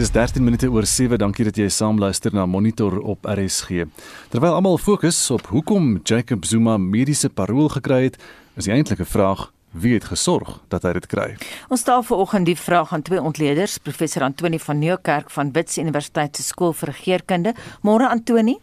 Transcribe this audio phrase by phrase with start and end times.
[0.00, 1.18] Dis 13 minute oor 7.
[1.20, 3.82] Dankie dat jy saam luister na Monitor op RSG.
[4.32, 8.16] Terwyl almal fokus op hoekom Jacob Zuma mediese parol gekry het,
[8.56, 11.26] is die eintlike vraag wie het gesorg dat hy dit kry.
[11.68, 16.32] Ons stel vanoggend die vraag aan twee ontleeders, professor Antoni van Nieuwkerk van Wits Universiteit
[16.32, 17.52] se skool vir regeringskunde.
[17.84, 18.56] Môre Antoni.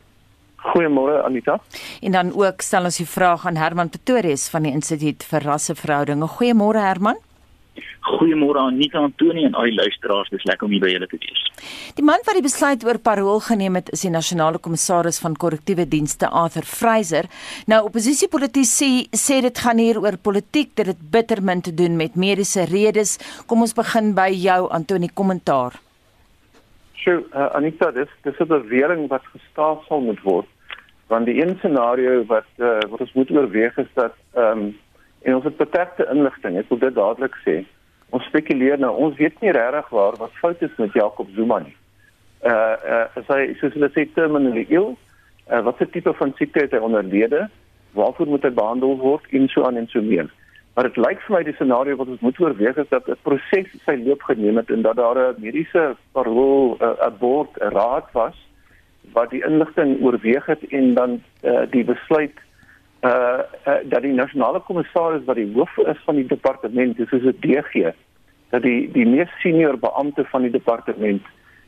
[0.71, 1.59] Goeiemôre Anita.
[2.01, 6.33] En dan ook stel ons die vraag aan Herman Pretorius van die Instituut vir Rasseverhoudinge.
[6.39, 7.21] Goeiemôre Herman.
[8.07, 10.29] Goeiemôre aan Nika Antoni en al die luisteraars.
[10.32, 11.42] Dis lekker om hier by julle te wees.
[11.97, 15.87] Die man wat die besluit oor parol geneem het, is die nasionale kommissaris van korrektiewe
[15.89, 17.28] dienste Arthur Fraser.
[17.68, 22.15] Nou oppositiepolitici sê dit gaan hier oor politiek, dit het bitter min te doen met
[22.15, 23.18] mediese redes.
[23.48, 25.79] Kom ons begin by jou Antoni kommentaar.
[26.98, 30.48] Sjoe, uh, Anita, dis dis 'n bewering wat gestaaf sal moet word.
[31.07, 34.78] Want die een scenario wat uh, wat ons moet oorweeg is dat ehm um,
[35.22, 37.66] en ons het beperkte inligting, ek wil dit dadelik sê
[38.09, 41.76] ons spekuleer nou ons weet nie regtig waar wat fout is met Jacob Zuma nie.
[42.45, 44.95] Uh uh hy soos hulle sê terminally ill,
[45.52, 47.50] uh, wat 'n tipe van siekte het hy onderlede?
[47.94, 50.30] Waarvoor moet hy behandel word en so aan en so meer.
[50.76, 53.70] Maar dit lyk vir my die scenario wat ons moet oorweeg is dat 'n proses
[53.86, 58.38] sy loop geneem het en dat daar 'n mediese parol 'n uh, abort raad was
[59.14, 62.38] wat die inligting oorweeg het en dan uh, die besluit
[63.02, 67.23] uh, uh dat die nasionale kommissaris wat die hoof is van die departement dis is
[67.23, 67.94] 'n DG
[68.50, 71.22] dat die die mees senior beampte van die departement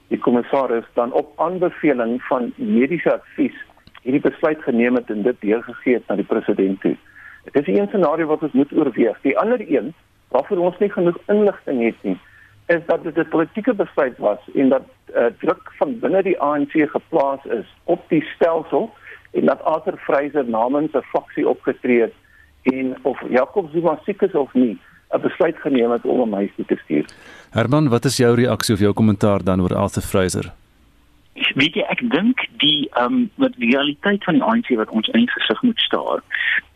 [0.08, 3.58] die kommissaris dan op aanbeveling van mediese advies
[4.02, 6.96] hierdie besluit geneem het en dit deurgegee het na die president toe.
[7.44, 9.22] Dit is 'n scenario wat ons moet oorweeg.
[9.22, 9.94] Die ander een
[10.30, 12.20] waarvoor ons nie genoeg inligting het nie
[12.70, 14.82] is dat dit 'n politieke besluit was en dat
[15.16, 18.94] uh, druk van binne die ANC geplaas is op die stelsel
[19.32, 22.14] en dat Arthur Fraser namens 'n faksie opgetree het
[22.62, 26.52] en of Jacob Zuma siek is of nie 'n besluit geneem het om hom huis
[26.56, 27.06] toe te stuur.
[27.50, 30.54] Herman, wat is jou reaksie of jou kommentaar dan oor Arthur Fraser?
[31.56, 35.08] Weet jy ek dink die ehm um, wat die realiteit van die ANC wat ons
[35.18, 36.22] in gesig moet staar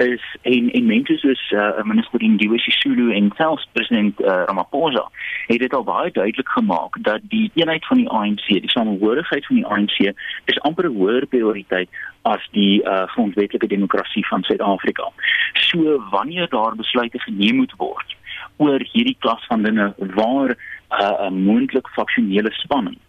[0.05, 5.05] is en en mense soos uh, minister Indiwe Sisulu en selfs president uh, Ramaphosa
[5.47, 9.55] het dit al baie duidelik gemaak dat die eenheid van die ANC, die samehorigheid van
[9.55, 9.97] die ANC
[10.45, 11.89] is amper 'n hoër prioriteit
[12.21, 15.11] as die uh, grondwetlike demokrasie van Suid-Afrika.
[15.53, 18.15] So wanneer daar besluite geneem moet word
[18.57, 20.57] oor hierdie klas van dinge waar 'n
[21.01, 22.99] uh, moontlik faksionele spanning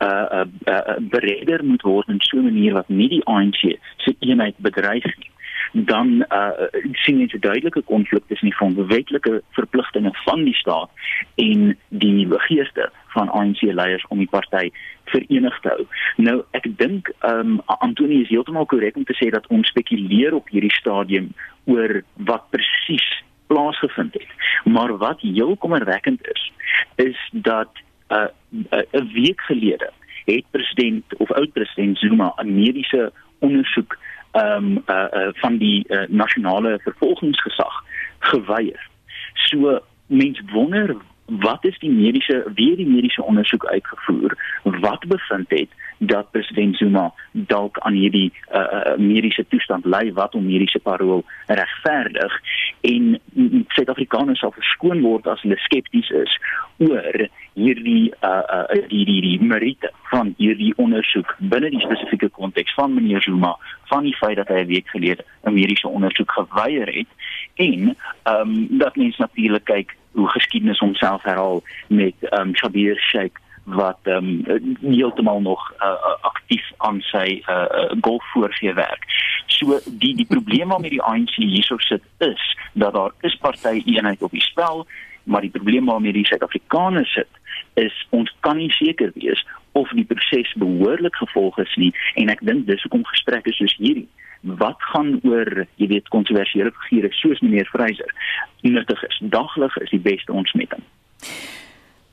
[0.00, 3.60] uh, uh, uh, bereder moet word in so 'n manier wat nie die ANC
[3.96, 5.30] se eenheid bedreig nie
[5.72, 6.50] dan uh,
[6.92, 10.90] sien jy 'n duidelike konflik tussen die grondwetlike verpligtinge van die staat
[11.34, 14.70] en die geeste van ANC leiers om die party
[15.04, 15.86] verenig te hou.
[16.16, 20.34] Nou ek dink ehm um, Antoni is heeltemal korrek om te sê dat ons spekuleer
[20.34, 21.32] op hierdie stadium
[21.64, 24.30] oor wat presies plaasgevind het.
[24.64, 26.52] Maar wat heel kommerwekkend is,
[26.94, 29.90] is dat 'n uh, 'n uh, week gelede
[30.24, 33.98] het president of oud-president Zuma 'n mediese ondersoek
[34.30, 37.84] ehm um, uh, uh, van die uh, nasionale vervolgingsgesag
[38.18, 38.88] geweier.
[39.34, 40.96] So mens wonder
[41.38, 44.36] wat is die mediese wie die mediese ondersoek uitgevoer?
[44.62, 45.68] Wat bevind het
[45.98, 52.40] dat president Zuma dalk aan hierdie uh, mediese toestand ly wat om mediese parol regverdig
[52.80, 53.20] en
[53.68, 56.38] Suid-Afrikaners sal verskoon word as hulle skepties is
[56.78, 57.20] oor
[57.52, 62.96] hierdie uh, uh, die die die meriete van hierdie ondersoek binne die spesifieke konteks van
[62.96, 63.52] meneer Zuma
[63.92, 67.10] van die feit dat hy 'n week gelede 'n mediese ondersoek geweier het
[67.54, 73.38] en ehm um, dat mens natuurlik kyk hoe geskiedenis homself herhaal met um, Shabir Sheikh
[73.64, 79.04] wat ehm um, heeltemal nog uh, aktief aan sy uh, uh, golfvoorgee werk.
[79.46, 84.22] So die die probleem waarmee die ANC hierso sit is dat daar is party eenheid
[84.22, 84.86] op die spel,
[85.24, 87.28] maar die probleem waarmee die Suid-Afrikaners sit
[87.74, 92.42] is ons kan nie seker wees of die proses behoorlik gevolg is nie en ek
[92.46, 94.08] dink dis hoekom gesprekke soos hierdie
[94.40, 98.14] wat gaan oor jy weet kontroversiële figure soos meneer Freyser
[98.62, 99.20] nuttig is.
[99.32, 100.82] Daglig is die beste ontsmetting.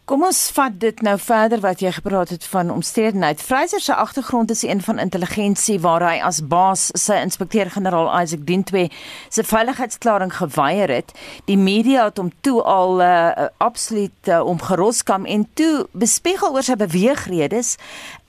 [0.08, 3.42] Kom ons vat dit nou verder wat jy gepraat het van omstredenheid.
[3.44, 8.86] Freyser se agtergrond is een van intelligensie waar hy as baas sy inspekteur-generaal Isaac Dintwe
[9.28, 11.12] se veiligheidsklaring geweier het.
[11.52, 16.80] Die media het hom toe al uh, absoluut uh, omgeroskam en toe bespiegel oor sy
[16.80, 17.76] beweegredes.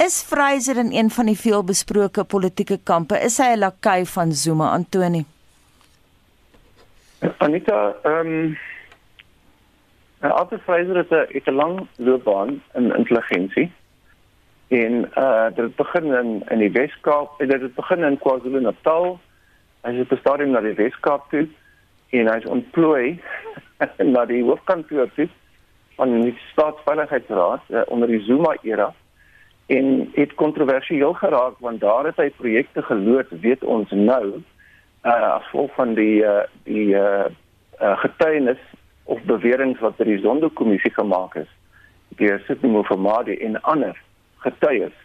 [0.03, 3.23] Is Freyser in een van die veelbesproke politieke kampe?
[3.23, 5.23] Is hy 'n lakai van Zuma Antoni?
[7.39, 8.59] Anita, ehm um
[10.21, 13.73] Nou Arthur Fraser het 'n het 'n lang loopbaan in intelligensie.
[14.69, 19.21] En uh dit begin in in die Weskaap, dit het begin in KwaZulu-Natal.
[19.83, 21.49] Hy het gestart in die Weskaap toe
[22.09, 23.21] en hy's ontplooi
[24.15, 25.29] na die hoofkantoor toe
[25.97, 28.95] van die staatsveiligheidsraad uh, onder die Zuma era
[29.67, 34.25] en het kontroversieel geraak want daar het hy projekte geloods weet ons nou
[35.05, 37.27] uh, as gevolg van die uh, die uh,
[37.81, 38.63] uh, getuienis
[39.09, 41.53] of beweringe wat deur die Zondo-kommissie gemaak is
[42.21, 43.97] deur Sidney Mufamadi en ander
[44.45, 44.97] getuies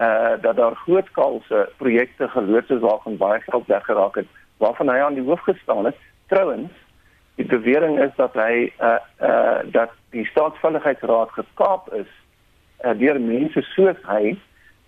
[0.00, 5.14] uh dat daar grootkaalse projekte geloods is waarvan baie geld weggeraak het waarvan hy aan
[5.14, 5.96] die hoof gestaan het
[6.32, 6.72] trouens
[7.36, 12.10] die bewering is dat hy uh uh dat die staatsveiligheidsraad gekaap is
[12.84, 14.36] uh, deur mense soos hy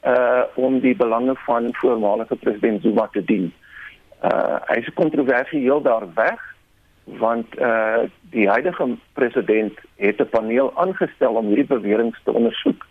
[0.05, 3.53] uh om die belange van voormalige president Zuma te dien.
[4.25, 6.48] Uh hy is kontroversieel daar weg
[7.19, 12.87] want uh die huidige president het 'n paneel aangestel om hierdie beweringe te ondersoek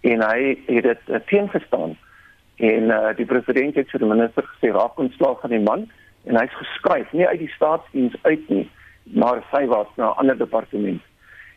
[0.00, 1.96] en hy het dit uh, teengestaan.
[2.56, 5.90] En uh die president het vir die minister gesê raak ontslaag van die man
[6.24, 8.70] en hy's geskryf nie uit die staatsdiens uit nie
[9.04, 11.02] maar sy was na 'n ander departement.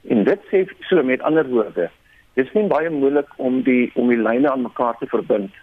[0.08, 1.90] En dit sê so met ander woorde
[2.38, 5.56] Dit is nie baie moeilik om die om die lyne aan mekaar te verbind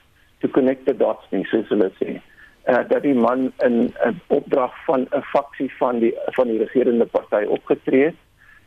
[0.43, 2.17] to connect the dots nie soos hulle sê.
[2.64, 7.05] Uh, dat die man in 'n opdrag van 'n faksie van die van die regerende
[7.05, 8.20] party opgetree het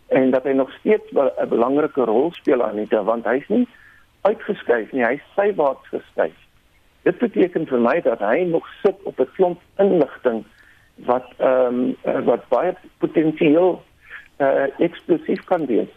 [0.08, 3.68] en dat hy nog steeds 'n belangrike rol speel aan dit want hy's nie
[4.22, 6.36] uitgeskuif nie, hy's sywaarts geskuif.
[7.02, 10.46] Dit beteken vir my dat hy nog sit op 'n klomp inligting
[10.96, 13.84] wat ehm um, wat baie potensieel
[14.38, 15.94] uh, eksplosief kan wees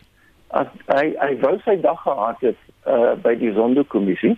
[0.51, 4.35] as hy hy wou sy dag gehad het uh, by die sondekommissie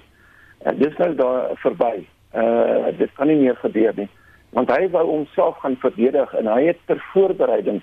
[0.69, 2.05] en dis nou daar verby.
[2.35, 4.09] Uh dit kan nie meer gebeur nie.
[4.53, 7.83] Want hy wou homself gaan verdedig en hy het ter voorbereiding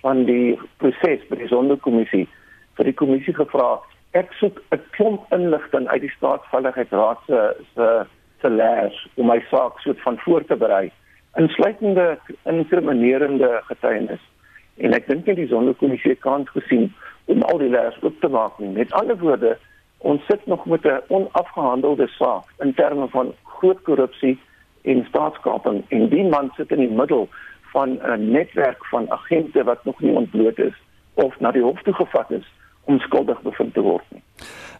[0.00, 2.26] van die proses by die sondekommissie
[2.78, 3.80] vir die kommissie gevra
[4.16, 7.40] ek soek 'n klomp inligting uit die staatsveiligheidsraad se
[7.74, 7.88] se
[8.40, 10.90] se lees om my saak soort van voor te berei
[11.36, 14.24] insluitende inkriminerende getuienis
[14.76, 16.88] en ek dink nie die sondekommissie kan gesien
[17.30, 18.70] om al die leers op te maak nie.
[18.74, 19.56] Met ander woorde,
[19.98, 24.38] ons sit nog met 'n onafgehandelde saak in terme van groot korrupsie
[24.82, 27.28] en staatskaping en die man sit in die middel
[27.72, 30.76] van 'n netwerk van agente wat nog nie ontbloot is
[31.14, 32.46] of na die hof toe gevat is
[32.84, 34.22] om skuldig bevind te word nie.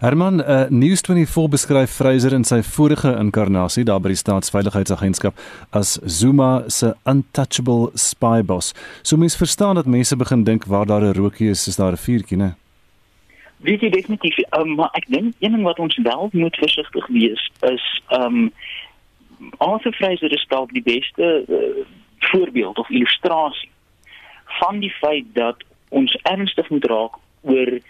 [0.00, 5.37] Herman, uh, News24 beskryf Fraser in sy vorige inkarnasie daar by die Staatsveiligheidsagentskap
[5.77, 8.73] as Zuma se untouchable spy boss.
[9.03, 11.97] So mens verstaan dat mense begin dink waar daar 'n rookie is, is daar 'n
[12.06, 12.56] vuurtjie, né?
[13.61, 17.51] Weet jy definitief, um, maar ek dink een ding wat ons wel moet versigtig wees
[17.61, 18.53] is ehm um,
[19.57, 21.85] Arthur Fraser is dalk die beste uh,
[22.19, 23.71] voorbeeld of illustrasie
[24.45, 27.81] van die feit dat ons ernstig moet raak oor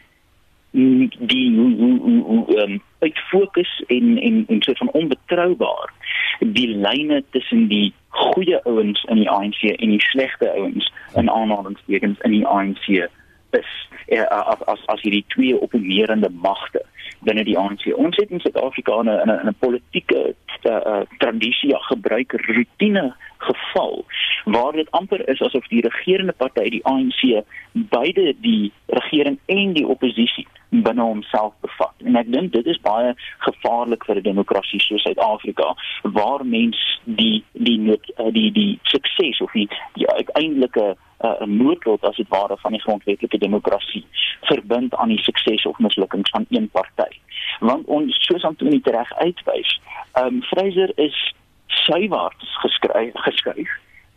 [0.70, 5.92] die um, uit fokus en en en so van onbetroubaar
[6.38, 12.18] die lyne tussen die goeie ouens in die ANC en die slegte ouens in aanhalingstekens
[12.20, 13.10] in die ANC
[13.56, 13.70] is
[14.08, 16.82] uh, as as as hierdie twee opponerende magte
[17.26, 17.86] binne die ANC.
[17.96, 24.04] Ons het in Suid-Afrika 'n 'n 'n politieke uh, uh, tradisie gebruik rotine geval
[24.44, 29.86] waar dit amper is asof die regerende party die ANC beide die regering en die
[29.86, 31.94] oppositie binne homself bevat.
[32.04, 37.44] En ek dink dit is baie gevaarlik vir 'n demokrasie soos Suid-Afrika waar mens die
[37.52, 42.28] die nood, uh, die die sukses of die die uiteindelike uh, 'n noodlot as dit
[42.28, 44.06] ware van die grondwetlike demokrasie
[44.40, 47.18] verbind aan die sukses of mislukkings van een party.
[47.60, 49.80] Want ons soos Antonie reg uitwys,
[50.12, 51.34] ehm um, Fraser is
[51.66, 53.70] sywaarts geskryf geskryf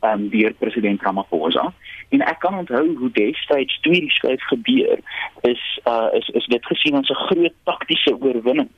[0.03, 1.73] ehm um, deur president Ramaphosa
[2.09, 4.99] en ek kan onthou hoe destyds toe die skryf gebeur
[5.49, 8.69] is uh, is is dit gesien as 'n groot taktiese oorwinning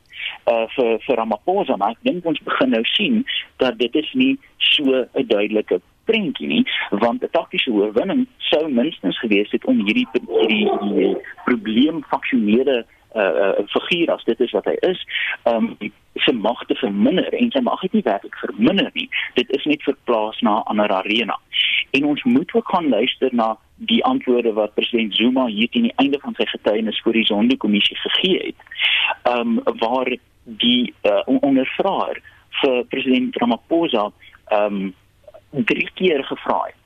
[0.52, 3.26] uh vir vir Ramaphosa maar ek dink ons begin nou sien
[3.58, 9.20] dat dit is nie so 'n duidelike prentjie nie want 'n taktiese oorwinning sou minstens
[9.20, 12.86] gewees het om hierdie hierdie, hierdie probleem faksionele
[13.16, 15.06] uh, uh figuur as dit is wat hy is
[15.44, 15.76] um
[16.26, 19.10] sy magte verminder en sy mag het nie werklik verminder nie.
[19.36, 21.38] Dit is net verplaas na 'n ander arena.
[21.92, 25.96] En ons moet ook gaan luister na die antwoorde wat president Zuma hier teen die
[25.96, 28.60] einde van sy getuienis voor die sondekommissie gegee het
[29.38, 32.22] um waar die uh, ondervraer
[32.62, 34.12] vir president Ramaphosa
[34.52, 34.94] um
[35.52, 36.82] drie keer gevra het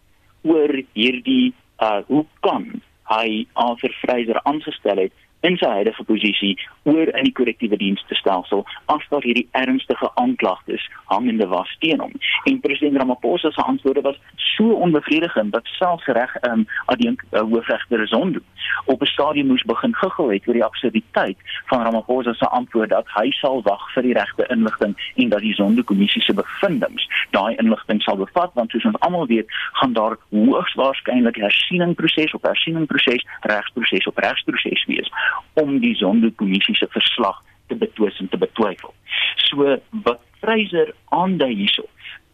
[0.52, 7.08] oor hierdie uh hoe kan hy Arthur Fraser aangestel het in sy huidige posisie oor
[7.08, 12.14] in die korrektiewe dienste stelsel as daar hierdie ernstige aanklagtes hangende was teen hom.
[12.50, 17.40] En president Ramaphosa se antwoorde was so onbevredigend dat selfs reg ehm um, adjunk uh,
[17.40, 18.40] hoofregter Zondo
[18.86, 23.08] op 'n stadium moes begin guggel het oor die absurditeit van Ramaphosa se antwoord dat
[23.14, 27.56] hy sal wag vir die regte inligting en dat die Zondo kommissie se bevindinge daai
[27.56, 29.48] inligting sal bevat want soos ons almal weet
[29.80, 35.12] gaan daar hoogs waarskynlik hersieningsproses op hersieningsproses regsproses op regsproses wees
[35.54, 38.94] om die Zondo-kommissie se verslag te betwis en te betwyfel.
[39.36, 41.86] So wat Fraser aandui hierso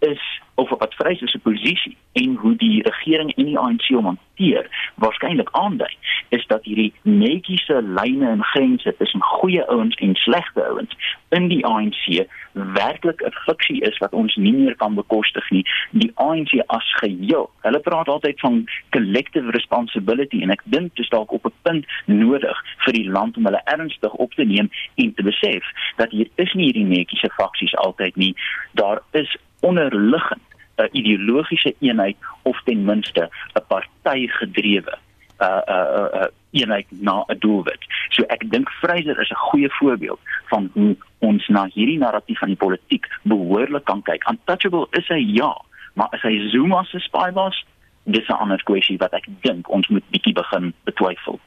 [0.06, 0.22] is
[0.56, 4.70] of wat Fraser se posisie en hoe die regering en die ANC hom hanteer
[5.04, 5.92] waarskynlik aandui
[6.30, 10.96] is dat hierdie netjiese lyne en grense tussen goeie ouens en slegte ouens
[11.30, 15.66] in die ANC werklik 'n fiksie is wat ons nie meer kan bekostig nie.
[15.92, 17.50] Die ANC as geheel.
[17.62, 21.86] Hulle praat altyd van collective responsibility en ek dink dit is dalk op 'n punt
[22.06, 25.64] nodig vir die land om hulle ernstig op te neem en te besef
[25.96, 28.36] dat hier is nie hierdie netjiese faksies altyd nie.
[28.74, 29.38] Daar is
[29.70, 30.46] onderliggend
[30.78, 34.98] 'n ideologiese eenheid of ten minste 'n partygedrewe
[35.40, 37.84] uh uh uh eenheid na 'n doelwit.
[38.10, 42.48] So ek dink Fraser is 'n goeie voorbeeld van hoe ons na hierdie narratief van
[42.48, 44.30] die politiek behoorlik kan kyk.
[44.30, 45.62] Untouchable is hy ja,
[45.94, 47.66] maar as hy Zuma se spy was,
[48.04, 51.40] dis 'n ander kwessie wat ek dink ons moet bietjie begin betwyfel.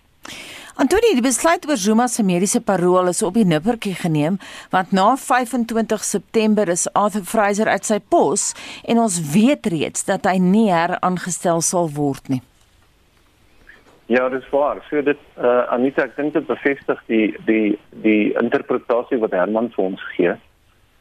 [0.79, 4.37] Antonie, die besluit oor Zuma se mediese parol is op die nippertjie geneem,
[4.71, 8.53] want na 25 September is Arthur Fraser uit sy pos
[8.87, 12.43] en ons weet reeds dat hy nie heraangestel sal word nie.
[14.07, 14.79] Ja, dis waar.
[14.89, 19.85] So dit uh Anita, ek dink dit bevestig die die die interpretasie wat Herman vir
[19.91, 20.37] ons gee.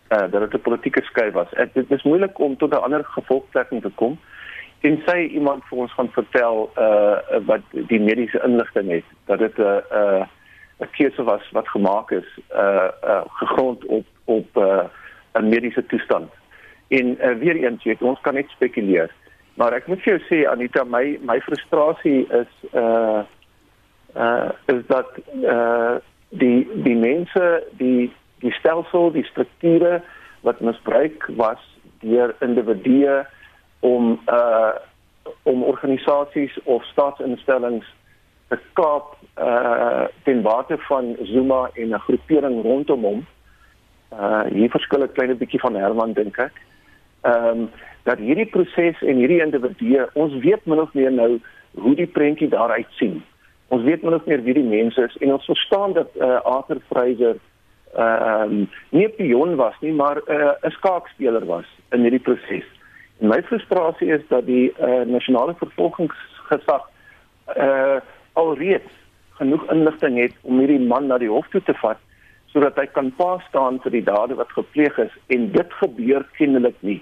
[0.09, 1.53] Uh dat dit 'n politieke skuif was.
[1.53, 4.17] Ek, dit is moeilik om tot 'n ander gevolgtrekking te kom
[4.81, 9.61] tensy iemand vir ons gaan vertel uh wat die mediese inligting het dat dit 'n
[9.61, 10.25] uh, uh,
[10.79, 14.85] 'n keuse was wat gemaak is uh uh gegrond op op uh,
[15.33, 16.31] 'n mediese toestand.
[16.87, 19.11] En uh, weer eens, weet, ons kan net spekuleer.
[19.53, 23.23] Maar ek moet vir jou sê Anita, my my frustrasie is uh
[24.15, 25.09] uh is dat
[25.43, 25.95] uh
[26.29, 30.01] die die mense die die stelsel, die strukture
[30.41, 31.61] wat misbruik was
[31.99, 33.25] deur individue
[33.79, 34.75] om uh
[35.43, 37.85] om organisasies of staatsinstellings
[38.47, 43.25] te kaap uh ten bate van Zuma en 'n groepering rondom hom.
[44.11, 46.53] Uh hier verskil 'n klein bietjie van Herman dink ek.
[47.21, 47.69] Ehm um,
[48.03, 51.39] dat hierdie proses en hierdie individue, ons weet min of meer nou
[51.71, 53.23] hoe die prentjie daaruit sien.
[53.67, 56.79] Ons weet min of meer wie die mense is en ons verstaan dat uh Arthur
[56.87, 57.35] Fraser
[57.95, 62.76] ehm um, nie 'n pion was nie, maar 'n uh, skaakspeler was in hierdie proses.
[63.19, 66.89] En my frustrasie is dat die uh, nasionale vervolgingsgesag
[67.57, 67.97] uh
[68.37, 68.91] alreeds
[69.39, 71.97] genoeg inligting het om hierdie man na die hof toe te vat
[72.53, 76.77] sodat hy kan pa staan vir die dade wat gepleeg is en dit gebeur kennelik
[76.85, 76.99] nie.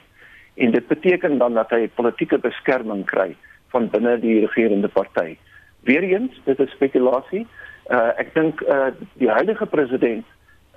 [0.56, 3.36] En dit beteken dan dat hy politieke beskerming kry
[3.76, 5.36] van binne die regerende party.
[5.84, 7.44] Weereens, dit is spekulasie.
[7.92, 10.26] Uh ek dink uh die huidige president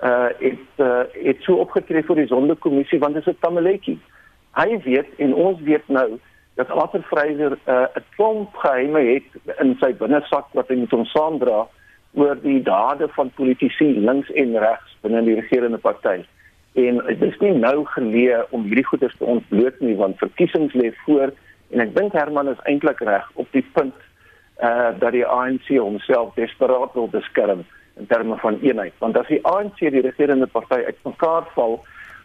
[0.03, 3.99] uh het uh, het so opgetree vir die sondekommissie want dit is 'n tamaletjie
[4.59, 6.19] hy weet en ons weet nou
[6.59, 10.91] dat Arthur Fraser uh, 'n uh, klomp geheime het in sy binnesak wat hy met
[10.91, 11.67] hom saamdra
[12.13, 16.25] oor die dade van politici links en regs binne die regerende party.
[16.73, 20.91] En dit is nie nou geleë om hierdie goeders te ontbloot nie want verkiesings lê
[21.05, 21.31] voor
[21.69, 23.95] en ek dink Herman is eintlik reg op die punt
[24.63, 27.63] uh dat die ANC homself desperaat wil beskerm
[27.99, 31.79] in terme van eenheid want as die ANC die regerende party uitmekaar val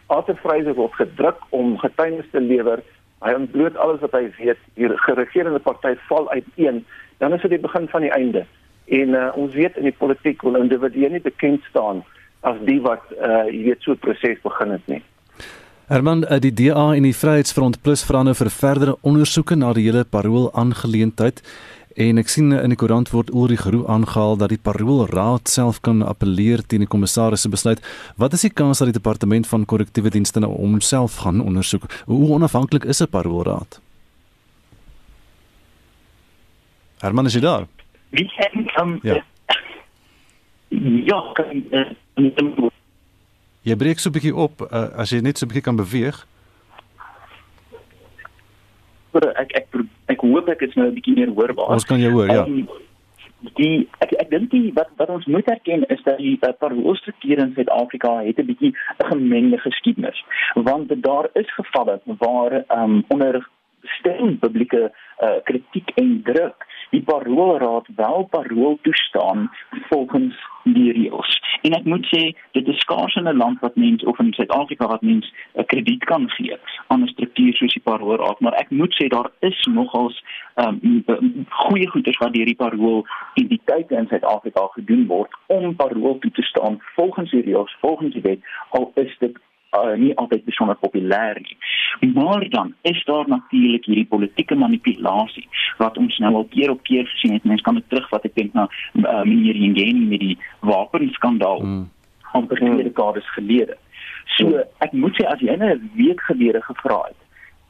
[0.07, 2.83] Arthur Fraser word gedruk om getuienis te lewer.
[3.25, 4.61] Hy ontbloot alles wat hy weet.
[4.75, 6.85] Die regerende party val uiteen.
[7.17, 8.45] Dan is dit die begin van die einde.
[8.85, 12.03] En uh, ons weet in die politiek wil individue nie bekend staan
[12.45, 15.01] as die wat uh jy weet so 'n proses begin het nie.
[15.87, 19.83] Herman, eh, die DA en die Vryheidsfront Plus vra nou vir verdere ondersoeke na die
[19.85, 21.41] hele parool aangeleentheid.
[21.95, 26.01] En ek sien in die koerant word Ulrich Roo aangehaal dat die paroolraad self kan
[26.03, 27.79] appeleer teen die kommissaris se besluit.
[28.19, 31.87] Wat is die kans dat die departement van korrektiewe dienste nou homself gaan ondersoek?
[32.11, 33.79] Hoe onafhanklik is 'n paroolraad?
[36.99, 37.67] Herman is jy daar?
[38.09, 38.99] Wie het kom?
[39.03, 39.23] Ja.
[41.05, 42.69] Ja, kan uh,
[43.61, 46.25] jy breek so 'n bietjie op uh, as jy net so 'n bietjie kan beweeg
[49.15, 49.67] ek ek
[50.11, 51.73] ek hoop ek is nou 'n bietjie meer hoorbaar.
[51.77, 52.45] Ons kan jou hoor, ja.
[52.45, 52.67] Um,
[53.53, 57.41] die ek ek dink die wat wat ons moet erken is dat die uh, paroolstruktuur
[57.43, 60.23] in Suid-Afrika het 'n bietjie 'n gemengde geskiedenis
[60.55, 63.47] want daar is gevalle waar um, onder
[63.81, 69.51] streng publieke uh, kritiek en druk die paroolraad wel parool toestaan
[69.89, 70.35] volgens
[70.73, 71.39] die reëls.
[71.61, 72.21] En ek moet sê
[72.57, 76.03] dit is skaars in 'n land wat mens of in Suid-Afrika wat mens 'n krediet
[76.03, 76.57] kan gee
[76.87, 80.23] aan 'n struktuur soos die paroolraad, maar ek moet sê daar is nogals
[80.55, 81.03] um,
[81.49, 86.41] goeie goeders wat deur die parool entiteite in Suid-Afrika gedoen word om parool toe te
[86.41, 89.37] staan volgens die reëls, volgens die wet, al is dit
[89.75, 91.57] uh, nie altyd besonder populêr nie.
[92.13, 97.05] Maar dan is daar natuurlik hierdie politieke manipulasie wat ons nou al keer op keer
[97.05, 97.43] gesien het.
[97.43, 101.83] Mense kan dit terugvat ek dink na uh, meneer Yengeni met die wapenskandaal mm.
[102.31, 103.77] van verlede dekades gelede.
[104.37, 107.21] So ek moet sê as jy 'n week gelede gevra het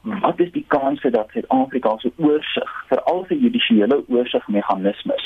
[0.06, 5.24] wat is die kanse dat Suid-Afrika se oorsig vir al sy judisiële oorsigmeganismes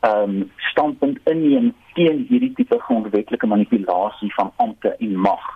[0.00, 5.48] um, standpunt inneem teen hierdie tipe grondwetlike manipulasie van ampte en mag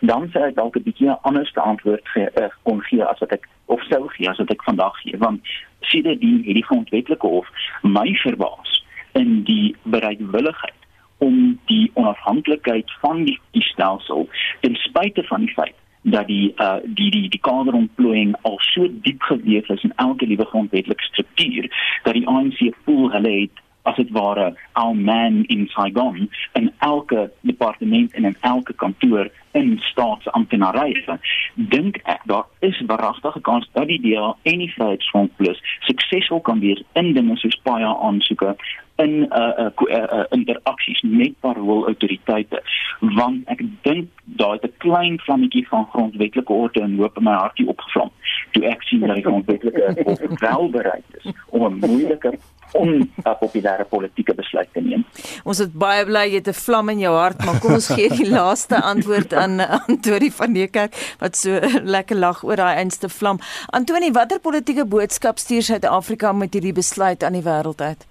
[0.00, 3.32] dan sê ek dalk 'n bietjie 'n ander antwoord gee uh, kon gee as wat
[3.32, 5.18] ek of sou gee as wat ek vandag gee.
[5.18, 5.40] Want
[5.80, 7.46] sien dit die hierdie grondwetlike hof
[7.82, 10.80] my verbaas in die bereidwilligheid
[11.18, 14.28] om die onafhanklikheid van die, die stelsel
[14.60, 19.22] ten spyte van die feit dat die uh die die die kaderontplooiing al so diep
[19.22, 21.70] gewees is in elke liewe grondwetlike struktuur
[22.02, 27.30] dat die ANC voel hulle het as dit ware al man in Saigon in elke
[27.40, 31.18] departement en in elke kantoor in staatsamptenarye.
[31.54, 36.60] Dink ek daar is waaragtige kans dat die DA en die Vryheidsfront Plus suksesvol kan
[36.60, 38.56] wees in dinge soos paia aansoeke
[39.02, 42.62] in uh, uh, uh, uh interaksies met parool autoriteite
[43.00, 47.32] want ek dink daar het 'n klein vlammetjie van grondwetlike orde en hoop in my
[47.32, 48.10] hartie opgevlam
[48.52, 52.32] toe ek sien dat die grondwetlike hof wel bereid is om 'n moeilike
[52.72, 55.04] om 'n populêre politieke besluit te neem.
[55.44, 58.08] Ons is baie bly jy het 'n vlam in jou hart, maar kom ons gee
[58.08, 63.08] die laaste antwoord aan Antoni van die kerk wat so lekker lag oor daai einste
[63.08, 63.38] vlam.
[63.70, 68.06] Antoni, watter politieke boodskap stuur Suid-Afrika met hierdie besluit aan die wêreld uit?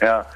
[0.00, 0.26] Ja.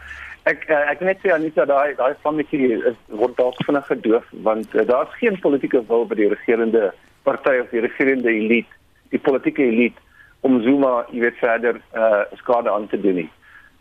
[0.43, 4.75] Ek eh, ek net sê Anita daai daai vlammetjie is word dalk vinnig gedoof want
[4.75, 6.91] uh, daar's geen politieke wil by die regerende
[7.23, 8.67] party of die regerende elite,
[9.13, 10.01] die politieke elite
[10.43, 13.31] om Zuma, jy weet verder uh skade aan te doen nie.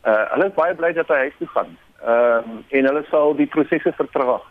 [0.05, 1.77] Uh hulle is baie bly dat hy huis toe gaan.
[2.01, 4.45] Ehm uh, en hulle sal die prosesse vertraag.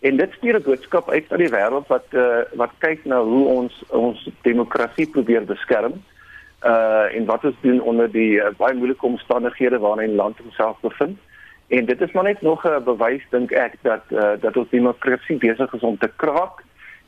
[0.00, 3.46] En dit stuur 'n boodskap uit na die wêreld wat uh wat kyk na hoe
[3.48, 5.96] ons ons demokrasie probeer beskerm.
[6.64, 10.80] Uh en wat ons doen onder die uh, baie moeilike omstandighede waarin die land homself
[10.80, 11.18] bevind.
[11.68, 15.36] En dit is maar net nog 'n bewys dink ek dat uh dat ons demokrasie
[15.36, 16.64] besig is om te kraak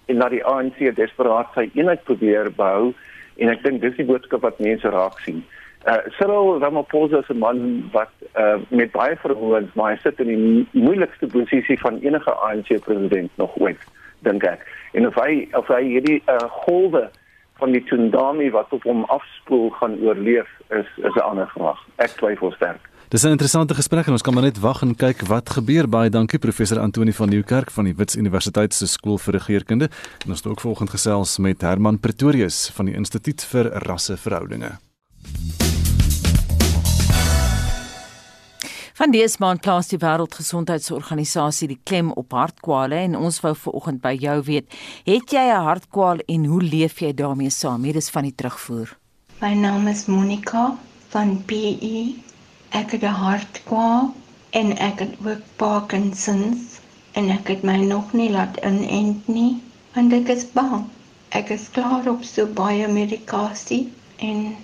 [0.07, 2.95] en dat die ANC desperaat sy eenheid probeer bou
[3.39, 5.45] en ek dink dis die boodskap wat mense raak sien.
[5.87, 10.27] Uh Cyril Ramaphosa is 'n man wat uh met baie verhoogings maar hy sit in
[10.27, 13.79] die moeilikste posisie van enige ANC president nog ooit
[14.27, 14.67] dink ek.
[14.93, 17.09] En of hy of hy hierdie uh golwe
[17.59, 21.81] van die tsunami wat op hom afspoel gaan oorleef is is 'n ander vraag.
[21.97, 22.88] Ek twyfel sterk.
[23.09, 25.89] Dis 'n interessante gesprek en ons kan maar net wag en kyk wat gebeur.
[25.89, 29.89] Baie dankie professor Antoni van Nieuwkerk van die Wits Universiteit se skool vir regeringskunde.
[30.25, 34.79] En ons het ook volgende gesels met Herman Pretorius van die Instituut vir Rasseverhoudinge.
[38.95, 44.17] Van dese maand plaas die Wêreldgesondheidsorganisasie die klem op hartkwale en ons wou vanoggend by
[44.21, 44.67] jou weet,
[45.05, 47.85] het jy 'n hartkwaal en hoe leef jy daarmee saam?
[47.85, 48.97] Hier is van die terugvoer.
[49.41, 50.77] My naam is Monica
[51.09, 52.28] van PE
[52.71, 54.15] ek het 'n hartkwaal
[54.51, 56.81] en ek het ook Parkinsons
[57.13, 59.61] en ek het my nog nie laat inent nie
[59.95, 60.85] want ek is bang.
[61.29, 64.57] Ek is klaar op so baie medikasie en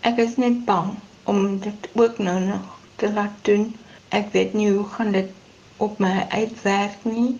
[0.00, 3.74] ek is net bang om dit ook nou nog te laat doen.
[4.08, 5.30] Ek weet nie hoe gaan dit
[5.76, 7.38] op my uitwerk nie.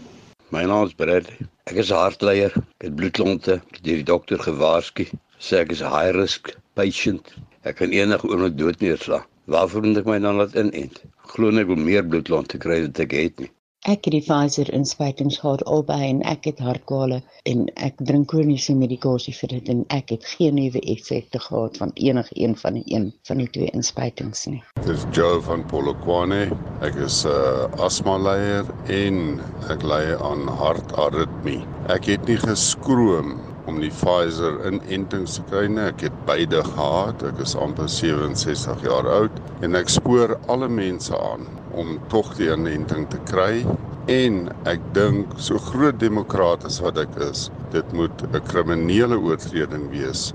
[0.48, 1.28] My naam is Brad.
[1.70, 2.54] Ek is hartleier.
[2.80, 3.60] Ek het bloedklonte.
[3.80, 5.06] Deur die dokter gewaarsku.
[5.38, 7.34] Sê ek is 'n high risk patient.
[7.62, 9.24] Ek kan enige oomblik dood neerslaan.
[9.50, 11.02] Waarvoor moet ek my dan laat inent?
[11.34, 13.50] Glo net ek wil meer bloedklont kry as ek het nie.
[13.90, 17.16] Ek het die Pfizer inspuitings gehad albei en ek het hartkwale
[17.50, 21.90] en ek drink kroniese medikasie vir dit en ek het geen nuwe effekte gehad van
[21.98, 24.62] enige een van die een van die twee inspuitings nie.
[24.86, 26.44] Dit is Joe van Polokwane.
[26.86, 29.42] Ek is 'n uh, asma leier en
[29.74, 31.64] ek ly aan hartaritmie.
[31.90, 35.84] Ek het nie geskroom om die Pfizer inentings te kry nie.
[35.92, 37.22] Ek het beide gehad.
[37.26, 41.46] Ek is amper 67 jaar oud en ek spoor alle mense aan
[41.78, 43.62] om tog die inenting te kry.
[44.10, 49.90] En ek dink so groot demokraat as wat ek is, dit moet 'n kriminele oortreding
[49.90, 50.32] wees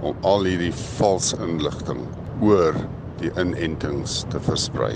[0.00, 2.00] om al hierdie vals inligting
[2.40, 2.74] oor
[3.20, 4.94] die inentings te versprei.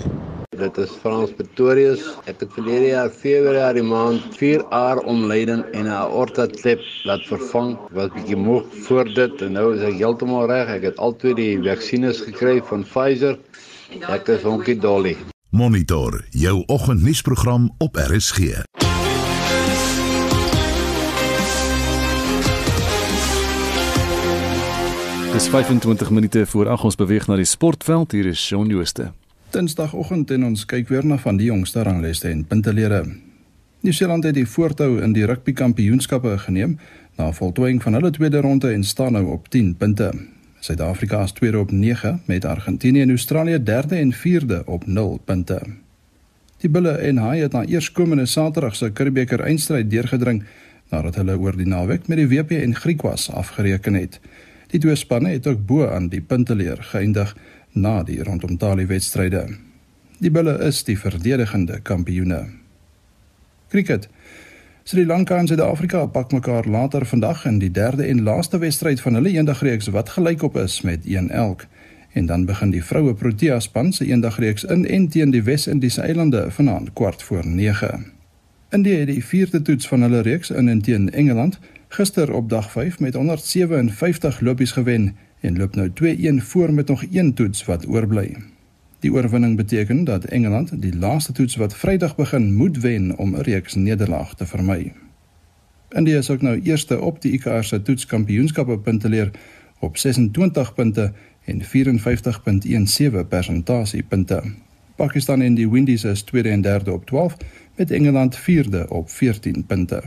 [0.55, 2.05] Dit is Frans Pretorius.
[2.31, 7.77] Ek het verlede jaar Februarie maand 4 aar omleiding en 'n aorta klep laat vervang.
[7.91, 10.67] Was bietjie moeg voor dit en nou is ek heeltemal reg.
[10.69, 13.37] Ek het altyd die vaksines gekry van Pfizer.
[14.07, 15.17] Ek is honkie dolly.
[15.49, 18.63] Monitor jou oggendnuusprogram op RSG.
[25.35, 28.13] Dis 25 minute voor 8 ons beweeg na die sportveld.
[28.15, 29.09] Hier is Shaun Jooste.
[29.51, 33.01] Dinsdagoggend en ons kyk weer na van die jongste rangleste en puntelere.
[33.83, 36.77] Nieu-Seeland het die voortou in die rugby kampioenskappe geneem
[37.19, 40.07] na voltooiing van hulle tweede ronde en staan nou op 10 punte.
[40.59, 45.59] Suid-Afrika is tweede op 9 met Argentinië en Australië derde en vierde op 0 punte.
[46.63, 50.45] Die Bulle en Haai het na eerskomende Saterdag se Curriebeeker eindstryd deurgedring
[50.89, 54.21] nadat hulle oor die naweek met die WP en Griekwas afgereken het.
[54.75, 57.29] Die twee spanne het ook bo aan die punteleer geëindig
[57.71, 59.45] na die rondom Tali wedstryde.
[60.19, 62.41] Die Bulle is die verdedigende kampioene.
[63.71, 64.09] Kriket.
[64.83, 69.15] Sri Lanka en Suid-Afrika pak mekaar later vandag in die derde en laaste wedstryd van
[69.15, 71.63] hulle eendagreeks wat gelykop is met 1-1.
[72.11, 76.51] En dan begin die vroue Protea span se eendagreeks in en teen die Wes-Indiese eilande
[76.51, 78.11] vanaand kwart voor 9.
[78.75, 81.59] India het die vierde toets van hulle reeks in en teen Engeland
[81.95, 85.91] gister op dag 5 met 157 lopies gewen en loop nou
[86.41, 88.35] 2-1 voor met nog een toets wat oorbly.
[88.99, 93.41] Die oorwinning beteken dat Engeland die laaste toets wat Vrydag begin moet wen om 'n
[93.41, 94.93] reeks nederlaag te vermy.
[95.89, 99.31] India is ook nou eerste op die ICC se toetskampioenskappe punteleer
[99.79, 101.13] op 26 punte
[101.45, 104.43] en 54.17 persentasiepunte.
[104.95, 107.37] Pakistan en die Windies is tweede en derde op 12
[107.75, 110.03] met Engeland vierde op 14 punte.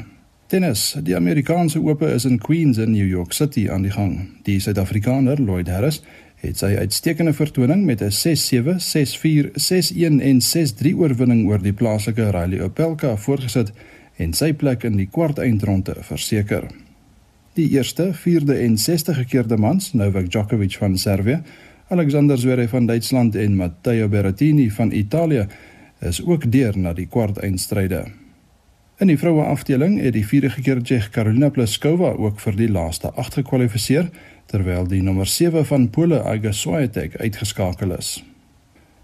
[0.49, 0.97] Tennis.
[1.05, 4.31] Die Amerikaanse Ope is in Queens in New York City aan die gang.
[4.47, 5.99] Die Suid-Afrikaner Lloyd Harris
[6.41, 12.31] het sy uitstekende vertoning met 'n 6-7, 6-4, 6-1 en 6-3 oorwinning oor die plaaslike
[12.31, 13.73] Riley Opelka voorgesit
[14.17, 16.65] en sy plek in die kwart eindronde verseker.
[17.55, 21.43] Die eerste, 4de en 60 gekeerde mans, Novak Djokovic van Servië,
[21.89, 25.47] Alexander Zverev van Duitsland en Matteo Berrettini van Italië,
[26.01, 28.05] is ook deur na die kwart eindstryde.
[28.99, 33.13] In die vroue afdeling het die vierde gekeerde Tsjech Karolina Pliskova ook vir die laaste
[33.15, 34.09] 8 gekwalifiseer,
[34.51, 38.17] terwyl die nommer 7 van Pole Iga Swiatek uitgeskakel is.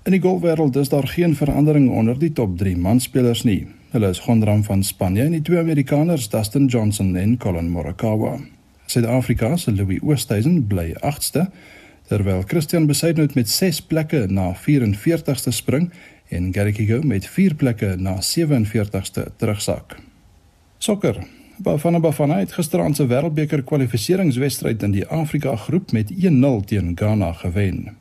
[0.02, 3.68] In die golfwêreld is daar geen verandering onder die top 3 manspelers nie.
[3.92, 8.40] Hulle is Gondram van Spanje en die twee Amerikaners Dustin Johnson en Colin Morikawa.
[8.87, 11.46] Suid-Afrika se Louis Oosthuizen bly 8ste,
[12.11, 15.92] terwyl Christian Besaidnout met 6 plekke na 44ste spring
[16.28, 19.96] en Garrikigo met 4 plekke na 47ste terugsak.
[20.78, 21.26] Sokker.
[21.56, 27.32] Bafana Bafana het gisteraand se Wêreldbeker kwalifikasiewedstryd in die Afrika groep met 1-0 teen Ghana
[27.32, 27.96] gewen.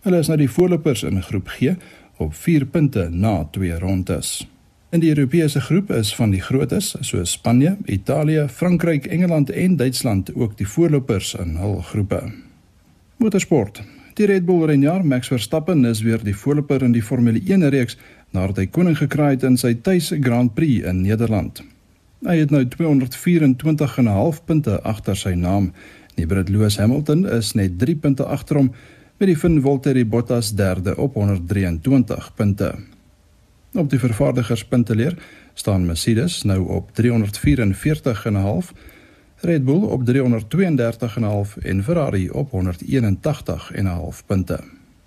[0.00, 1.74] Hulle is nou die voorlopers in groep G
[2.16, 4.46] op 4 punte na 2 rondes.
[4.90, 10.34] In die Europese groep is van die grootes soos Spanje, Italië, Frankryk, Engeland en Duitsland
[10.34, 12.32] ook die voorlopers in hul groepe.
[13.16, 13.82] Motorsport.
[14.14, 17.96] Die Red Bull renjaer Max Verstappen is weer die voorloper in die Formule 1 reeks
[18.30, 21.58] nadat hy koning gekraai het in sy tuis Grand Prix in Nederland.
[22.22, 25.72] Hy het nou 224,5 punte agter sy naam.
[26.14, 28.70] Die Brit Lewis Hamilton is net 3 punte agter hom
[29.18, 32.70] met die Finn Valtteri Bottas derde op 123 punte.
[33.74, 35.18] Op die vervaardigerspunteleer
[35.58, 38.70] staan Mercedes nou op 344,5
[39.44, 44.60] Red Bull op 332,5 en Ferrari op 181,5 punte.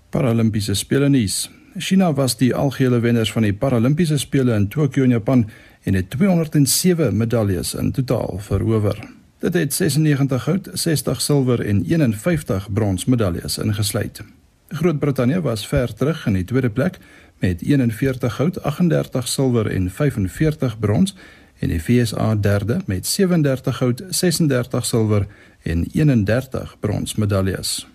[0.10, 1.50] Paralimpiese spele nuus.
[1.78, 5.50] China was die algehele wenners van die Paralimpiese spele in Tokio in Japan
[5.84, 9.10] en het 207 medaljes in totaal verower.
[9.40, 14.24] Dit het 96 goud, 60 silwer en 51 brons medaljes ingesluit.
[14.68, 16.98] Groot-Brittanje was ver terug in die tweede plek
[17.40, 21.16] met 41 goud, 38 silwer en 45 brons
[21.60, 25.28] en die FSA derde met 37 goud, 36 silwer
[25.62, 27.88] en 31 brons medaljes.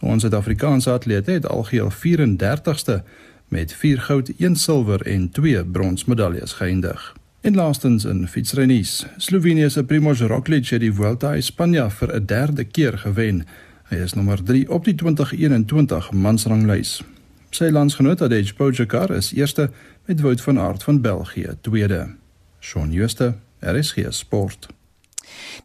[0.00, 3.02] Ons Suid-Afrikaanse atlete het algeheel 34ste
[3.48, 7.14] met 4 goud, 1 silwer en 2 brons medaljes geëindig.
[7.40, 12.26] En laastens in fietsrennies, Slovenië se Primož Roglič het die Vuelta a España vir 'n
[12.26, 13.44] derde keer gewen.
[13.88, 17.02] Hy is nommer 3 op die 2021 mansranglys.
[17.50, 19.70] Sy landsgenoot Tadej Pogačar is eerste
[20.06, 22.23] met Wout van Aert van België tweede.
[22.64, 24.68] Shaun Schuster, RSG Sport.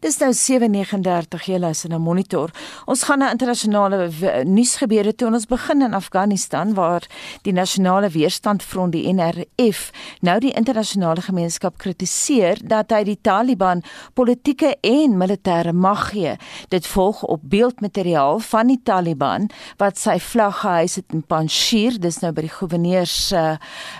[0.00, 2.50] Dis nou 7:39 jy luister na Monitor.
[2.86, 4.10] Ons gaan na internasionale
[4.44, 5.28] nuusgebeure toe.
[5.28, 7.06] Ons begin in Afghanistan waar
[7.42, 13.82] die Nasionale Weerstandfront die NRF nou die internasionale gemeenskap kritiseer dat hy die Taliban
[14.14, 16.36] politieke en militêre mag gee.
[16.68, 22.20] Dit volg op beeldmateriaal van die Taliban wat sy vlag gehuis het in Panjshir, dis
[22.22, 23.56] nou by die goewerneurs uh,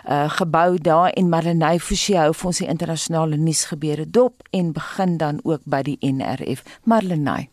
[0.08, 5.40] uh, gebou daar in Maranai Fushio vir ons die internasionale nuusgebeure dop en begin dan
[5.52, 6.62] ook by die NRF.
[6.84, 7.48] Marlenae.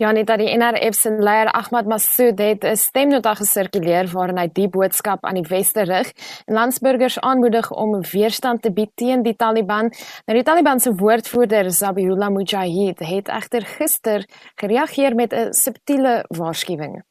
[0.00, 4.48] Ja, net dat die NRF se leier Ahmad Massoud het 'n stemnota gesirkuleer waarin hy
[4.52, 6.12] die boodskap aan die weste rig
[6.46, 9.92] en landsburgers aanmoedig om weerstand te bied teen die Taliban.
[10.26, 17.02] Nou die Taliban se woordvoerder Zabihullah Mujahid het egter gister gereageer met 'n subtiele waarskuwing.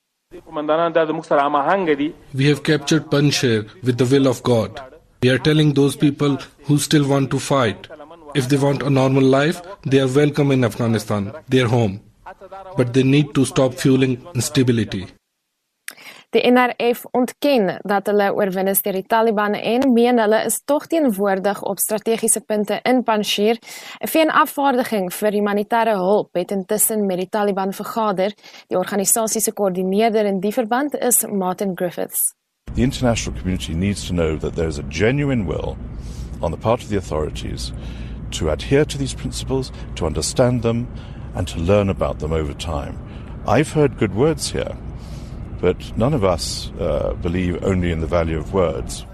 [2.32, 4.82] We have captured Panjshir with the will of God.
[5.22, 7.99] We are telling those people who still want to fight
[8.34, 12.02] If they want a normal life, they are welcome in Afghanistan, their home.
[12.78, 15.08] But they need to stop fueling instability.
[16.30, 20.86] Die NRF ontken dat hulle oorwin is deur die Taliban en meen hulle is tog
[20.92, 23.58] teenwoordig op strategiese punte in Panjshir.
[23.58, 28.36] 'n VN-afvaardiging vir humanitêre hulp het intussen met die Taliban vergader.
[28.68, 32.36] Die organisasie se koördineerder in die verband is Martin Griffiths.
[32.76, 35.78] The international community needs to know that there is a genuine will
[36.42, 37.74] on the part of the authorities
[38.32, 40.88] to adhere to these principles, to understand them,
[41.36, 42.98] and to learn about them over time.
[43.48, 44.76] I've heard good words here,
[45.62, 49.06] but none of us uh, believe only in the value of words.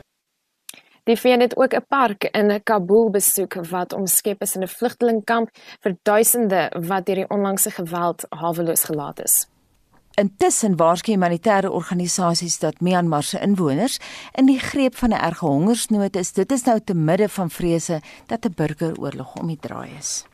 [1.05, 5.49] Die VN het ook 'n park in Kabul besoek wat omskep is in 'n vlugtelingkamp
[5.79, 9.47] vir duisende wat deur die onlangse geweld haweloos gelaat is.
[10.15, 13.97] Intussen waarsku humanitêre organisasies dat Myanmar se inwoners
[14.39, 16.31] in die greep van 'n erge hongersnood is.
[16.31, 20.25] Dit is nou te midde van vrese dat 'n burgeroorlog om die draai is.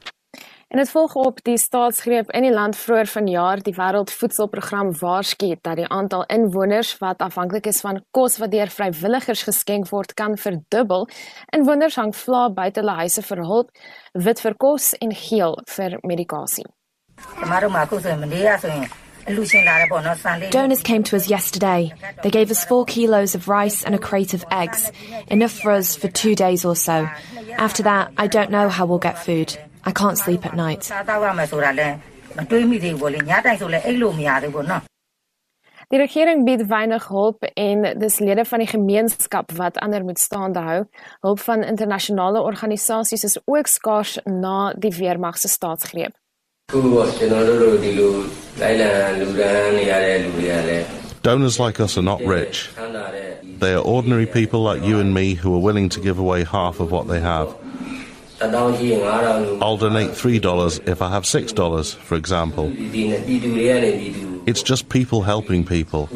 [0.68, 5.76] En dit volg op die staatsgreep in die land vroeër vanjaar die Wêreldvoedselprogram waarsku dat
[5.76, 11.08] die aantal inwoners wat afhanklik is van kos wat deur vrywilligers geskenk word kan verdubbel.
[11.50, 13.70] Inwoners hang vla buite hulle huise vir hulp,
[14.14, 16.66] wit vir kos en geel vir medikasie.
[20.52, 21.94] Donors came to us yesterday.
[22.24, 24.92] They gave us four kilos of rice and a crate of eggs,
[25.28, 27.08] enough for us for two days or so.
[27.58, 29.58] After that, I don't know how we'll get food.
[29.86, 30.92] I can't sleep at night.
[35.92, 40.60] Die regering bied weinig hulp en dis lede van die gemeenskap wat ander moet staande
[40.64, 40.78] hou.
[41.20, 46.16] Hulp van internasionale organisasies is ook skaars na die weermag se staatsgreep.
[51.24, 52.70] Donors like us are not rich.
[53.60, 56.80] They are ordinary people like you and me who are willing to give away half
[56.80, 57.54] of what they have.
[58.42, 62.72] I'll donate $3 if I have $6, for example.
[64.48, 66.10] It's just people helping people.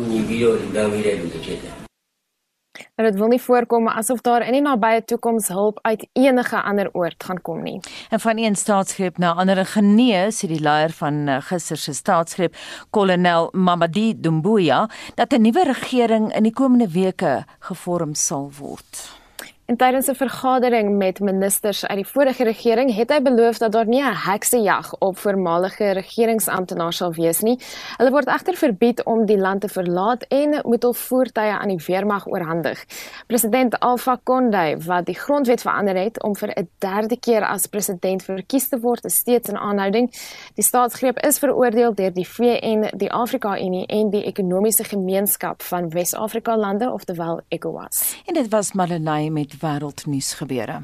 [2.95, 6.87] En dit wil nie voorkom asof daar in die nabye toekoms hulp uit enige ander
[6.93, 7.79] oord gaan kom nie.
[8.09, 12.55] En van een staatsgreep na ander genees, sê die leier van eh, gister se staatsgreep,
[12.95, 14.85] kolonel Mamadi Dumbuya,
[15.19, 19.24] dat 'n nuwe regering in die komende weke gevorm sal word.
[19.65, 23.87] En tydens 'n vergadering met ministers uit die vorige regering het hy beloof dat daar
[23.87, 27.59] nie 'n heksejag op voormalige regeringsamptenare sal wees nie.
[27.97, 31.83] Hulle word egter verbied om die land te verlaat en moet hul voertuie aan die
[31.87, 32.85] weermag oorhandig.
[33.27, 38.23] President Alpha Conde, wat die grondwet verander het om vir 'n derde keer as president
[38.23, 40.11] verkies te word, is steeds in aanhouding.
[40.53, 46.57] Die staatsgreep is veroordeel deur die VN, die Afrika-Unie en die Ekonomiese Gemeenskap van Wes-Afrika
[46.57, 48.21] lande, oftewel ECOWAS.
[48.25, 50.83] En dit was Malenay met wêreldnuus gebeure.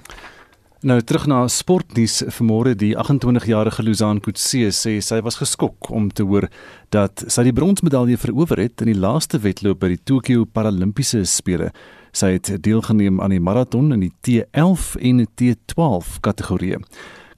[0.82, 6.26] Nou terug na sportnuus vanmôre die 28-jarige Luzan Kutse sê sy was geskok om te
[6.26, 6.48] hoor
[6.90, 11.70] dat sy die bronsmedalje verower het in die laaste wedloop by die Tokio Paralimpiese spele.
[12.18, 16.82] Sy het deelgeneem aan die maraton in die T11 en T12 kategorieë.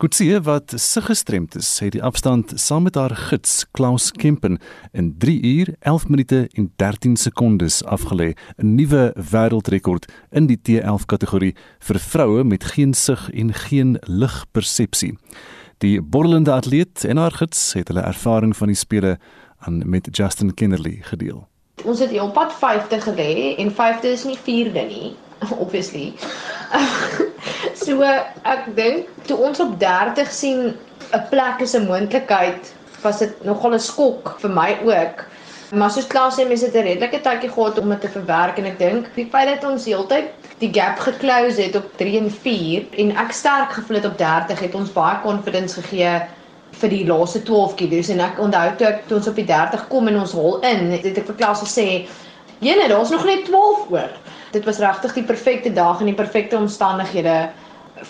[0.03, 4.57] Kutsie wat se gestremd is, het die afstand saam met haar gids Klaus Kempen
[4.91, 11.05] in 3 uur 11 minute en 13 sekondes afgelê, 'n nuwe wêreldrekord in die T11
[11.05, 15.17] kategorie vir vroue met geen sig en geen ligpersepsie.
[15.77, 19.17] Die borrelende atleet en haar gids het hulle ervaring van die spele
[19.57, 21.47] aan met Justin Kennerly gedeel.
[21.83, 25.15] Ons het hier op pad 50 gelê en 50 is nie 4de nie,
[25.63, 26.13] obviously.
[27.85, 30.73] so ek dink toe ons op 30 sien
[31.13, 35.25] 'n plek is 'n moontlikheid, was dit nogal 'n skok vir my ook.
[35.73, 38.65] Maar soos klaar sê mense het 'n redelike tydjie gehad om dit te verwerk en
[38.65, 40.29] ek dink die feit dat ons heeltyd
[40.59, 44.59] die gap geclose het op 3 en 4 en ek sterk gevoel het op 30
[44.59, 46.21] het ons baie confidence gegee
[46.81, 49.87] vir die laaste 12 kilos en ek onthou toe ek toe ons op die 30
[49.87, 51.87] kom en ons hol in het ek vir klas gesê
[52.59, 54.09] jene daar's nog net 12 oor.
[54.51, 57.49] Dit was regtig die perfekte dag en die perfekte omstandighede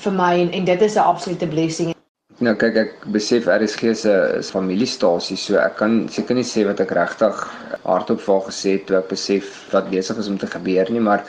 [0.03, 1.93] vir my en, en dit is 'n absolute blessing.
[2.41, 6.79] Nou kyk ek besef RSG se is familiestasie so ek kan seker nie sê wat
[6.79, 7.43] ek regtig
[7.83, 11.23] hardop vir gesê toe ek besef wat besig is om te gebeur nie maar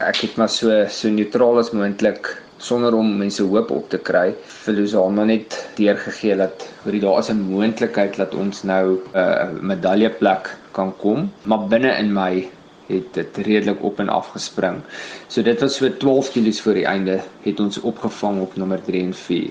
[0.00, 4.30] ek het maar so so neutraal as moontlik sonder om mense hoop op te kry.
[4.64, 9.48] Vir Luzana net deurgegee dat hoe daar is 'n moontlikheid dat ons nou 'n uh,
[9.60, 11.30] medaljeplek kan kom.
[11.44, 12.48] Maar binne in my
[12.86, 14.80] het dit redelik op en af gespring.
[15.28, 19.02] So dit was so 12 kg voor die einde het ons opgevang op nommer 3
[19.02, 19.50] en 4.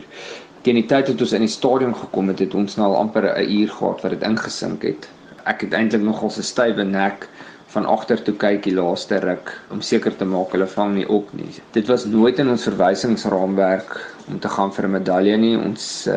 [0.61, 3.27] Teen die tyd toe ons in die stadion gekom het, het ons nou al amper
[3.37, 5.09] 'n uur gehad wat dit ingesink het.
[5.45, 7.29] Ek het eintlik nogal 'n stywe nek
[7.75, 11.33] van agter toe kyk die laaste ruk om seker te maak hulle vang nie op
[11.33, 11.49] nie.
[11.75, 13.97] Dit was nooit in ons verwysingsraamwerk
[14.31, 15.57] om te gaan vir 'n medalje nie.
[15.57, 16.13] Ons uh,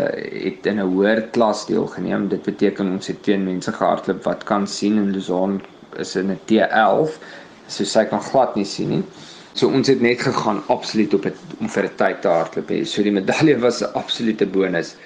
[0.46, 2.28] het in 'n hoër klas deelgeneem.
[2.28, 5.60] Dit beteken ons het teen mense gehardloop wat kan sien en Luzon
[5.98, 7.18] is in 'n T11,
[7.68, 9.02] so sy kan glad nie sien nie.
[9.54, 12.84] So ons het net gegaan absoluut op het, om vir 'n tyd te hardloop hê.
[12.86, 14.96] So die medalje was 'n absolute bonus.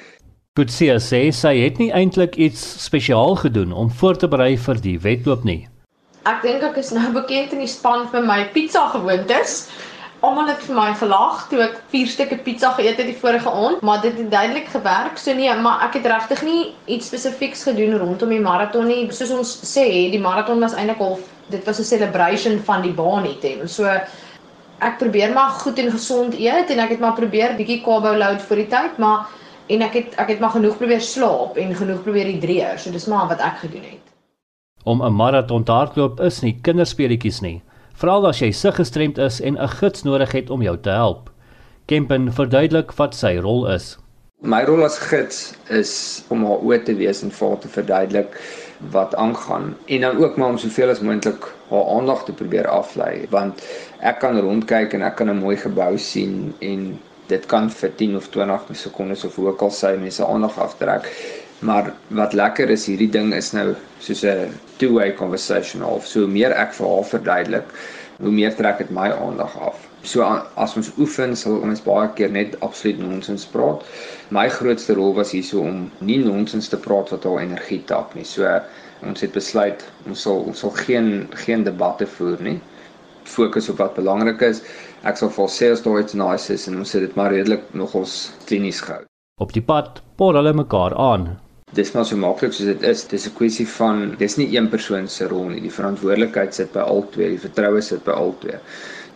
[0.54, 4.98] Kutsia sê sy het nie eintlik iets spesiaal gedoen om voor te berei vir die
[4.98, 5.68] wedloop nie.
[6.28, 9.70] Ek dink ek is nou bekend in die span vir my pizza gewoontes.
[10.22, 13.80] Almal het vir my gelag toe ek 4 stukke pizza geëet het die vorige aand,
[13.82, 15.18] maar dit het duidelik gewerk.
[15.18, 19.10] So nee, maar ek het regtig nie iets spesifieks gedoen rondom die maraton nie.
[19.10, 21.18] Soos ons sê, die maraton was eintlik al
[21.50, 23.84] dit was 'n celebration van die baan het en so
[24.78, 28.42] ek probeer maar goed en gesond eet en ek het maar probeer bietjie carbo load
[28.42, 29.26] vir die tyd, maar
[29.66, 32.78] en ek het ek het maar genoeg probeer slaap en genoeg probeer hidreer.
[32.78, 34.06] So dis maar wat ek gedoen het.
[34.84, 37.62] Om 'n maraton te hardloop is nie kinderspeletjies nie,
[37.94, 41.30] veral as jy sig gestremd is en 'n gids nodig het om jou te help.
[41.86, 43.98] Kempen verduidelik wat sy rol is.
[44.40, 48.38] My rol as gids is om haar oë te wees en vir te verduidelik
[48.90, 53.26] wat aangaan en dan ook maar om soveel as moontlik haar aandag te probeer aflei
[53.30, 53.62] want
[54.00, 58.16] ek kan rondkyk en ek kan 'n mooi gebou sien en dit kan vir 10
[58.16, 61.06] of 20 sekondes of hoe ook al sy mense aandag aftrek
[61.62, 66.50] Maar wat lekker is hierdie ding is nou soos 'n two-way conversation of so meer
[66.50, 67.68] ek vir haar verduidelik,
[68.18, 69.84] hoe meer trek dit my aandag af.
[70.02, 73.84] So as ons oefen, sal ons baie keer net absoluut nonsens praat.
[74.30, 78.24] My grootste rol was hierso om nie nonsens te praat wat haar energie tap nie.
[78.24, 78.58] So
[79.06, 82.58] ons het besluit ons sal ons sal geen geen debatte voer nie.
[83.22, 84.64] Fokus op wat belangrik is.
[85.06, 87.70] Ek sal vir sê as daar iets nice is en ons het dit maar redelik
[87.70, 89.04] nogals klinies gehou.
[89.38, 91.30] Op die pad por hulle mekaar aan
[91.72, 93.04] dis maar so maklik soos dit is.
[93.08, 95.60] Dis 'n kwessie van dis nie een persoon se rol nie.
[95.60, 98.58] Die verantwoordelikheid sit by albei, die vertroue sit by albei.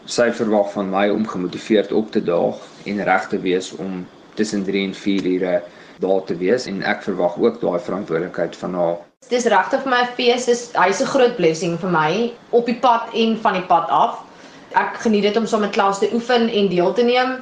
[0.04, 4.64] Sy verwag van my om gemotiveerd op te daag en reg te wees om tussen
[4.64, 5.62] 3 en 4 ure
[5.98, 8.96] daar te wees en ek verwag ook daai verantwoordelikheid van haar.
[9.28, 10.44] Dis regtig vir my 'n fees.
[10.44, 14.22] Dis hy's 'n groot blessing vir my op die pad en van die pad af.
[14.72, 17.36] Ek geniet dit om saam met klas te oefen en deel te neem.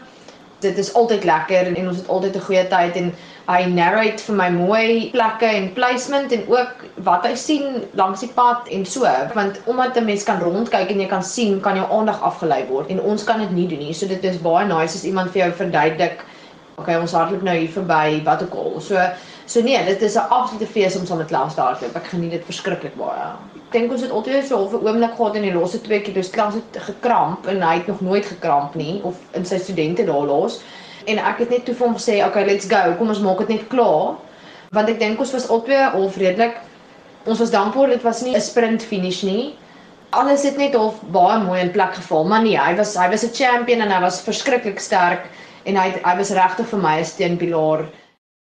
[0.64, 3.12] Dit is altyd lekker en ons het altyd 'n goeie tyd en
[3.46, 8.30] hy narrate vir my mooi plekke en placement en ook wat hy sien langs die
[8.38, 11.86] pad en so want omdat 'n mens kan rondkyk en jy kan sien kan jou
[11.98, 13.92] aandag afgelei word en ons kan dit nie doen nie.
[13.92, 16.24] So dit is baie nice as iemand vir jou verduidelik
[16.76, 19.08] okay ons hardloop nou hier verby wat ook al so
[19.46, 22.30] so nee dit is 'n absolute fees om saam met klas te hardloop ek geniet
[22.30, 25.54] dit verskriklik baie ek dink ons het altyd so 'n halfe oomblik gehad in die
[25.54, 29.14] laaste twee keer dus klas het gekramp en hy het nog nooit gekramp nie of
[29.32, 30.60] in sy studente daar laas
[31.06, 32.94] en ek het net toe vir hom gesê, "Okay, let's go.
[32.98, 34.16] Kom ons maak dit net klaar."
[34.72, 36.56] Want ek dink ons was albei al vredelik
[37.26, 39.54] ons was dankbaar dit was nie 'n sprint finish nie.
[40.10, 43.24] Alles het net half baie mooi in plek geval, maar nee, hy was hy was
[43.24, 45.26] 'n champion en hy was verskriklik sterk
[45.64, 47.86] en hy hy was regtig vir my 'n steunpilaar.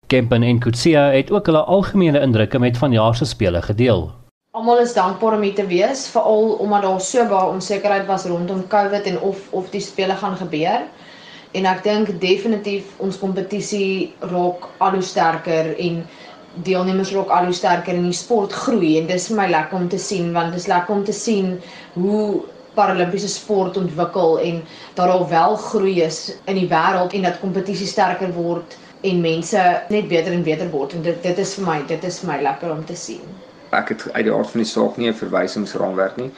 [0.06, 4.12] Kempen en Kutsia het ook hulle algemene indrukke met vanjaar se spele gedeel.
[4.50, 8.66] Almal is dankbaar om hier te wees, veral omdat daar so baie onsekerheid was rondom
[8.68, 10.86] COVID en of of die spele gaan gebeur
[11.56, 16.02] en ek dink definitief ons kompetisie raak al hoe sterker en
[16.66, 19.88] deelnemers raak al hoe sterker en die sport groei en dis vir my lekker om
[19.92, 21.54] te sien want dit is lekker om te sien
[21.94, 22.42] hoe
[22.76, 24.60] paralimpiese sport ontwikkel en
[24.98, 30.08] daar wel groei is in die wêreld en dat kompetisie sterker word en mense net
[30.08, 32.70] beter en beter word en dit dit is vir my dit is vir my lekker
[32.72, 33.24] om te sien.
[33.74, 36.30] Ek het uit die aard van die saak nie 'n verwysingsraamwerk nie.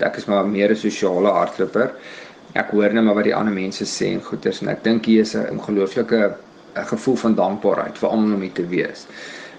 [0.00, 1.94] Ek is maar meer 'n sosiale hardloper
[2.54, 5.22] ek hoor net maar wat die ander mense sê en goeters en ek dink hier
[5.26, 6.34] is 'n ongelooflike
[6.90, 9.06] gevoel van dankbaarheid vir almal om hier te wees.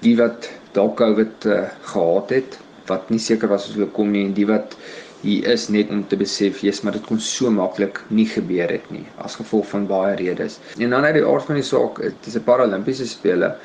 [0.02, 4.26] Die wat dalk COVID uh, gehad het, wat nie seker was of hulle kom nie
[4.26, 4.76] en die wat
[5.22, 8.86] hier is net om te besef, jy's maar dit kon so maklik nie gebeur het
[8.94, 10.60] nie as gevolg van baie redes.
[10.80, 13.56] En dan uit die aard van die saak, dit is 'n Paralimpiese spele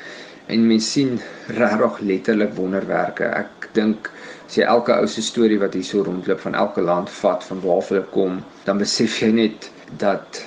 [0.47, 3.25] en mens sien regtig letterlik wonderwerke.
[3.25, 4.11] Ek dink
[4.47, 7.61] as jy elke ou se storie wat hier so rondloop van elke land vat van
[7.61, 10.41] waar hulle kom, dan besef jy net dat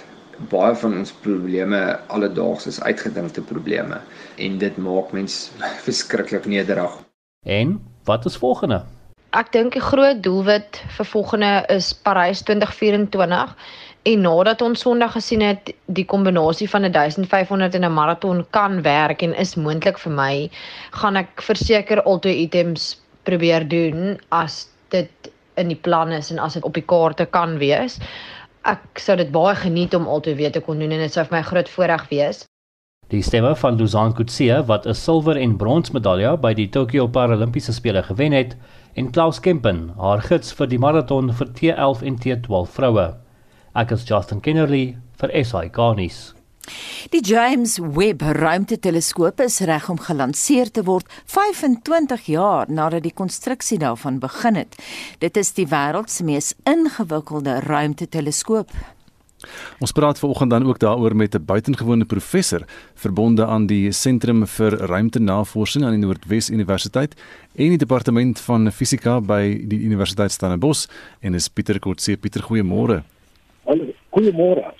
[0.51, 4.01] baie van ons probleme alledaags is uitgedinkte probleme
[4.37, 5.51] en dit maak mens
[5.87, 6.99] verskriklik nederig.
[7.45, 8.85] En wat is volgende?
[9.35, 13.55] Ek dink die groot doelwit vir volgende is Parys 2024
[14.11, 18.83] en nadat ons Sondag gesien het die kombinasie van 'n 1500 en 'n maraton kan
[18.83, 20.51] werk en is moontlik vir my,
[21.01, 25.11] gaan ek verseker altoe items probeer doen as dit
[25.57, 27.99] in die plan is en as dit op die kaarte kan wees
[28.65, 31.37] ek sou dit baie geniet om altoe weet te kon doen en dit sou vir
[31.37, 32.45] my groot voorreg wees.
[33.13, 37.73] Die stemme van Luzan Kutsie wat 'n silwer en brons medalje by die Tokyo Paralimpiese
[37.73, 38.57] spele gewen het
[38.95, 43.15] en Klaus Kempen, haar gids vir die maraton vir T11 en T12 vroue.
[43.75, 46.35] Ek is Justin Kennerly vir SI Garnis.
[47.11, 53.79] Die James Webb Ruimteteleskoop is reg om gelanseer te word 25 jaar nadat die konstruksie
[53.79, 54.79] daarvan begin het.
[55.21, 58.73] Dit is die wêreld se mees ingewikkelde ruimteteleskoop.
[59.81, 62.63] Ons praat vanoggend dan ook daaroor met 'n buitengewone professor
[62.95, 67.15] verbonde aan die Sentrum vir Ruimtenavorsing aan die Noordwes Universiteit
[67.57, 70.87] en die Departement van Fisika by die Universiteit Stellenbosch
[71.21, 72.17] en is Pieter Kotse.
[72.17, 73.03] Pieter, goeiemôre.
[73.65, 74.73] Hallo, goeiemôre.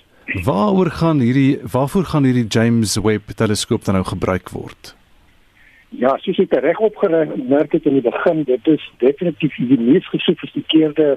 [0.43, 4.95] Waaroor gaan hierdie waarvoor gaan hierdie James Webb teleskoop dan nou gebruik word?
[5.89, 11.15] Ja, soos ek reg opgemerk het in die begin, dit is definitief die mees gesofistikeerde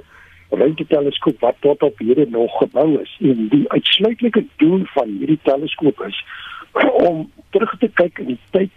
[0.49, 3.17] ruimteteleskoop wat tot op hede nog gebou is.
[3.21, 6.25] En die uitsluitlike doel van hierdie teleskoop is
[7.09, 8.71] om terug te kyk in die tyd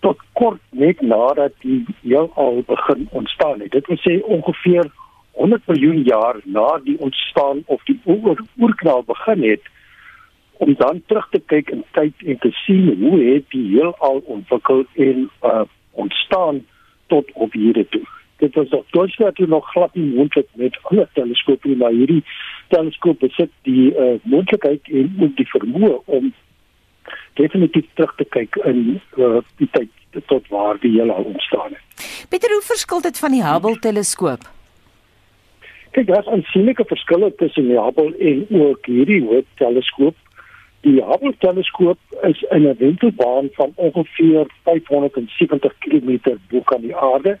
[0.00, 3.72] tot kort net nadat die heelal begin ontstaan het.
[3.72, 4.88] Dit wil sê ongeveer
[5.32, 9.68] 100 miljoen jaar na die ontstaan of die oor, oerknal begin het
[10.60, 14.84] om dan terug te kyk in tyd en te sien hoe het die heelal ontwikkel
[14.94, 16.66] en uh, ontstaan
[17.06, 18.04] tot op hierdie toe.
[18.40, 22.22] Dit was op Duitsland nog glad nie moontlik met ander teleskope maar hierdie
[22.68, 26.30] teleskoop besit die uh, moontlikheid en ook die vermoë om
[27.40, 32.06] definitief terug te kyk in uh, die tyd tot waar die heelal ontstaan het.
[32.28, 34.48] Pieter, hoe verskil dit van die Hubble teleskoop?
[35.90, 40.16] Kyk, daar is aansienlike verskille tussen die Hubble en ook hierdie Webb teleskoop.
[40.86, 46.18] Die Hubble teleskoop is in 'n wentelbaan van ongeveer 570 km
[46.48, 47.38] bo kan die aarde.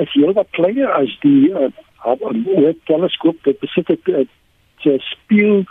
[0.00, 3.42] Is heelwat kleiner as die uh, teleskoop.
[3.44, 4.28] Dit besit 'n
[4.84, 5.64] uh, spieël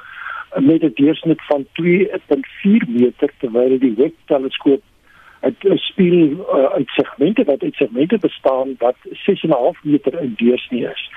[0.59, 4.81] met 'n deursnit van 2.4 meter terwyl die Webb teleskoop
[5.43, 11.11] 'n spieël uh, uit segmente wat uit segmente bestaan wat 6.5 meter in deursnee is.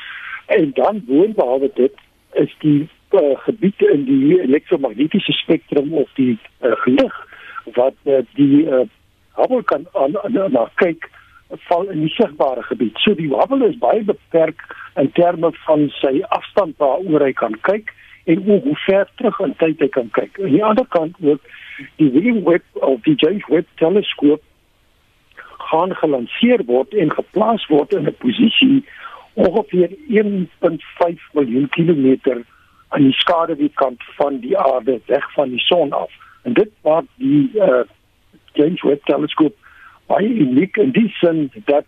[0.47, 1.93] En dan boonbehalwe dit
[2.33, 7.27] is die uh, gebied in die elektromagnetiese spektrum of die uh, lig
[7.65, 8.81] wat uh, die uh,
[9.33, 11.11] Hubble kan aan, aan, aan kyk
[11.49, 12.99] val in die sigbare gebied.
[12.99, 14.63] So die Hubble is baie beperk
[14.97, 17.93] in terme van sy afstand waaroor hy kan kyk
[18.27, 20.41] en hoe, hoe ver terug in tyd hy kan kyk.
[20.43, 21.41] Aan die ander kant ook
[22.01, 24.43] die William Webb of die James Webb teleskoop
[25.71, 28.85] gaan gelanseer word en geplaas word in 'n posisie
[29.35, 32.43] ongeveer 1.5 miljoen kilometer
[32.89, 36.11] aan die skaduweekant van die aarde weg van die son af.
[36.43, 37.85] En dit maak die uh,
[38.53, 39.55] James Webb teleskoop
[40.07, 41.87] baie uniek in die sin dat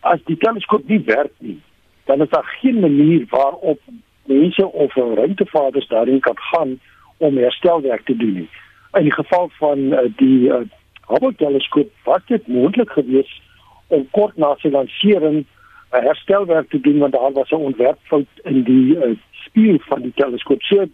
[0.00, 1.58] as die teleskoop nie werk nie,
[2.06, 3.80] dan is daar geen manier waarop
[4.28, 6.80] mense of ruimtevaarders daarin kan gaan
[7.16, 8.48] om herstelwerk te doen nie.
[8.92, 10.60] In die geval van uh, die uh,
[11.08, 13.40] Hubble teleskoop was dit moontlik geweest
[13.86, 18.62] om kort na sy lansering uh, herstelwerk te doen want daar was 'n ontwerpfout in
[18.62, 20.62] die uh, spieël van die teleskoop.
[20.62, 20.86] So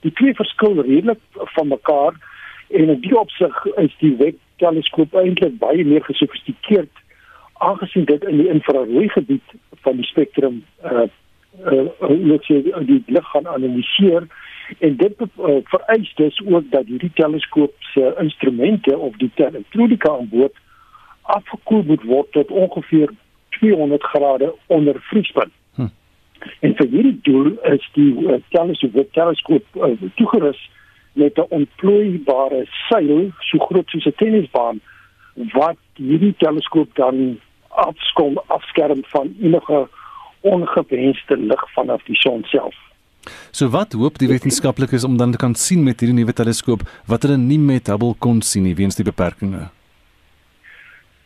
[0.00, 2.14] die twee verskil redelik van mekaar
[2.68, 7.02] en in die opsig is die Webb teleskoop eintlik baie meer gesofistikeerd
[7.64, 9.54] aangesien dit in die infrarooi gebied
[9.86, 11.06] van die spektrum uh
[11.70, 14.26] uh sê die lig gaan analiseer
[14.78, 20.28] en dit uh, vereis dus ook dat hierdie teleskoop se instrumente of die elektronika aan
[20.28, 20.56] boord
[21.22, 23.10] afgekoel moet word tot ongeveer
[23.48, 25.52] 200 grade onder vriespunt.
[25.74, 25.88] Hm.
[26.60, 30.70] En vir hierdie doel is die uh, teleskoop teleskoop uh, toegerus
[31.14, 34.80] met 'n ontplooibare seil so groot soos 'n tennisbaan
[35.34, 37.38] wat hierdie teleskoop dan
[37.68, 39.88] afskom afskerm van enige
[40.40, 42.74] ongewenste lig vanaf die son self.
[43.50, 47.22] So wat hoop die wetenskaplikes om dan te kan sien met hierdie nuwe teleskoop wat
[47.22, 49.70] hulle nie met Hubble kon sien nie weens die beperkings?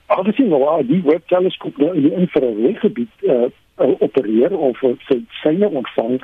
[0.07, 3.49] Alhoewel die Webb teleskoop nou in die infrarooi gebied uh,
[3.82, 4.78] uh, opereer of
[5.09, 6.20] sy syne ontvang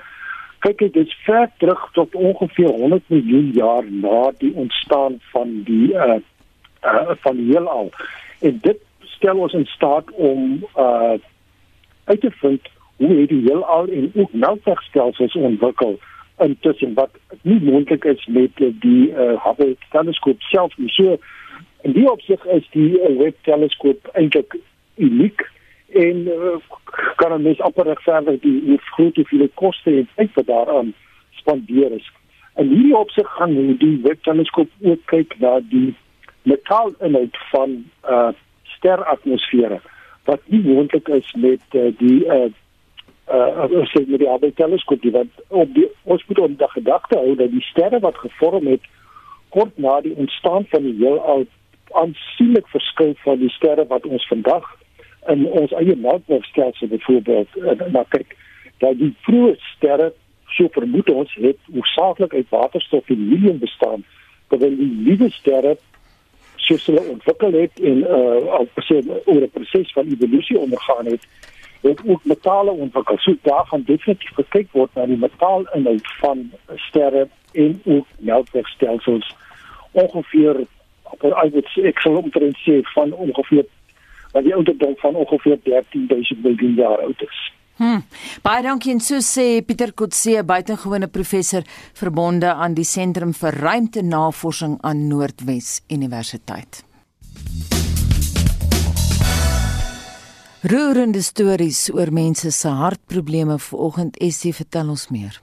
[0.64, 5.92] kyk dit is ver terug tot ongeveer 100 miljoen jaar na die ontstaan van die
[5.92, 6.16] uh,
[6.84, 7.92] uh van die heelal
[8.40, 8.80] en dit
[9.16, 11.16] stel ons in staat om uh
[12.04, 15.98] uit te vind hoe het die heelal en ook melkwegstelsels ontwikkel
[16.38, 17.10] intussen wat
[17.42, 20.90] nie moontlik is met die uh, Hubble teleskoop self nie.
[20.90, 21.16] So
[21.86, 24.56] in die opsig is die uh, Webb teleskoop eintlik
[24.96, 25.46] uniek
[25.94, 26.56] en uh,
[27.16, 30.94] kan mens amper regverdig die hoe groot hoeveel koste en tyd wat daaraan
[31.30, 32.10] spandeer is.
[32.56, 35.94] In hierdie opsig gaan die Webb teleskoop ook kyk na die
[36.42, 38.32] metalinhoud van uh
[38.76, 39.80] steratmosfere
[40.24, 42.50] wat nie moontlik is met uh, die uh
[43.32, 47.34] uh jy met die Hubble teleskoop die wat op die ons moet onder gedagte hou
[47.40, 48.84] dat die sterre wat gevorm het
[49.56, 51.46] kort na die ontstaan van die heelal
[52.02, 54.68] aansienlik verskil van die sterre wat ons vandag
[55.32, 57.48] in ons eie melkwegstelsel byvoorbeeld
[57.92, 58.36] na kyk
[58.78, 60.12] dat die vroeë sterre
[60.56, 64.04] so vermoed ons het hoofsaaklik uit waterstof en helium bestaan
[64.48, 65.76] terwyl die nuwe sterre
[66.56, 71.26] soos hulle ontwikkel het en uh op 'n proses van evolusie ondergaan het
[71.88, 73.18] het ook metale ontwikkel.
[73.18, 79.34] So daar gaan definitief gekyk word na die metaalinhoud van sterre en ook melkwegstelsels
[79.90, 80.56] ongeveer
[81.02, 83.66] op ek sal omtrent sê van ongeveer
[84.34, 87.42] wat die ouderdom van ongeveer 13000 miljoen jaar oud is.
[87.76, 88.02] Hm.
[88.42, 91.64] Baie dankie en so sê Pieter Kotse, buitengewone professor
[91.98, 96.84] verbonde aan die Sentrum vir Ruimtenavorsing aan Noordwes Universiteit.
[100.64, 105.42] Roerende stories oor mense se hartprobleme vanoggend Essie vertel ons meer.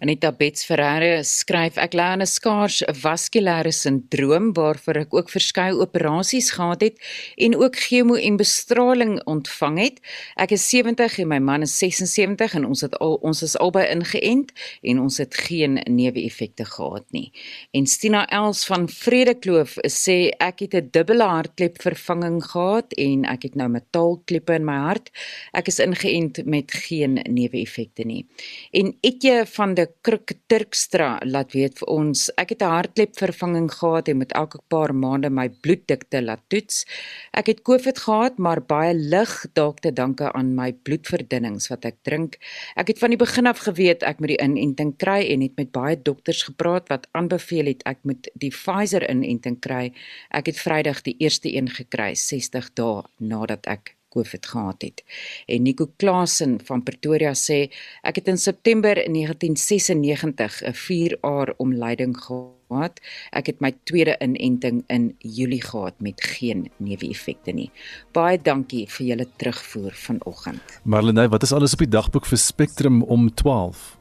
[0.00, 5.76] Anita Bets Ferreira skryf ek ly aan 'n skaars vaskulêre sindroom waarvoor ek ook verskeie
[5.76, 6.96] operasies gehad het
[7.36, 10.00] en ook chemo en bestraling ontvang het.
[10.36, 13.84] Ek is 70 en my man is 76 en ons het al ons is albei
[13.92, 17.30] ingeënt en ons het geen neeweffekte gehad nie.
[17.76, 23.42] En Stina Els van Vredekloof sê ek het 'n dubbele hartklep vervanging gehad en ek
[23.42, 25.10] het nou metaalkleppe in my hart.
[25.52, 28.24] Ek is ingeënt met geen neeweffekte nie.
[28.72, 33.68] En Etje van die Kruk Turkstra laat weet vir ons ek het 'n hartklep vervanging
[33.72, 36.86] gehad en met elke paar maande my bloeddikte laat toets.
[37.32, 41.96] Ek het COVID gehad, maar baie lig dalk te danke aan my bloedverdunnings wat ek
[42.02, 42.38] drink.
[42.76, 45.72] Ek het van die begin af geweet ek moet die inenting kry en het met
[45.72, 49.92] baie dokters gepraat wat aanbeveel het ek moet die Pfizer inenting kry.
[50.30, 55.04] Ek het Vrydag die eerste een gekry 60 dae nadat ek COVID gehad het.
[55.46, 57.70] En Nico Klasen van Pretoria sê
[58.02, 63.00] ek het in September 1996 'n 4-jaar omleiding gehad.
[63.30, 67.70] Ek het my tweede inenting in Julie gehad met geen neeweffekte nie.
[68.12, 70.80] Baie dankie vir julle terugvoer vanoggend.
[70.82, 73.99] Marlene, wat is alles op die dagboek vir Spectrum om 12?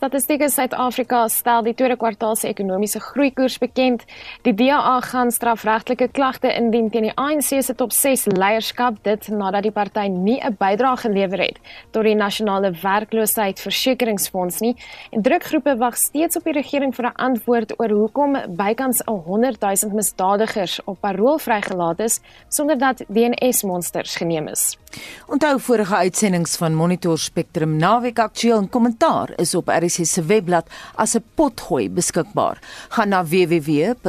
[0.00, 4.06] Statistieke Suid-Afrika stel die tweede kwartaal se ekonomiese groeikoers bekend.
[4.46, 9.66] Die DA gaan strafregtelike klagte indien teen die ANC se top 6 leierskap dit nadat
[9.68, 11.58] die party nie 'n bydrae gelewer het
[11.92, 14.74] tot die nasionale werkloosheidsversekeringsfonds nie.
[15.12, 19.92] En drukgroepe wag steeds op die regering vir 'n antwoord oor hoekom bykans 100 000
[19.94, 24.78] misdadigers op parol vrygelaat is sonder dat DNS-monsters geneem is.
[25.26, 30.66] Onthou vorige uitsendings van Monitor Spectrum naweek aktueel en kommentaar is op RC se webblad
[30.94, 32.58] as 'n potgooi beskikbaar.
[32.88, 34.00] Gaan na www.rc.co.za.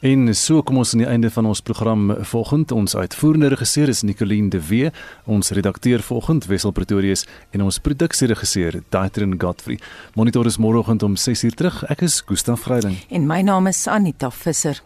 [0.00, 2.72] En so kom ons aan die einde van ons program vanoggend.
[2.72, 4.90] Ons uitvoerende regisseur is Nicoline de Wee,
[5.24, 9.78] ons redakteur vanoggend Wessel Pretorius en ons produksieregisseur Daitrin Godfrey.
[10.14, 11.84] Monitor is môreoggend om 6:00 terug.
[11.88, 14.82] Ek is Gustaf Vreiding en my naam is Anita Visser.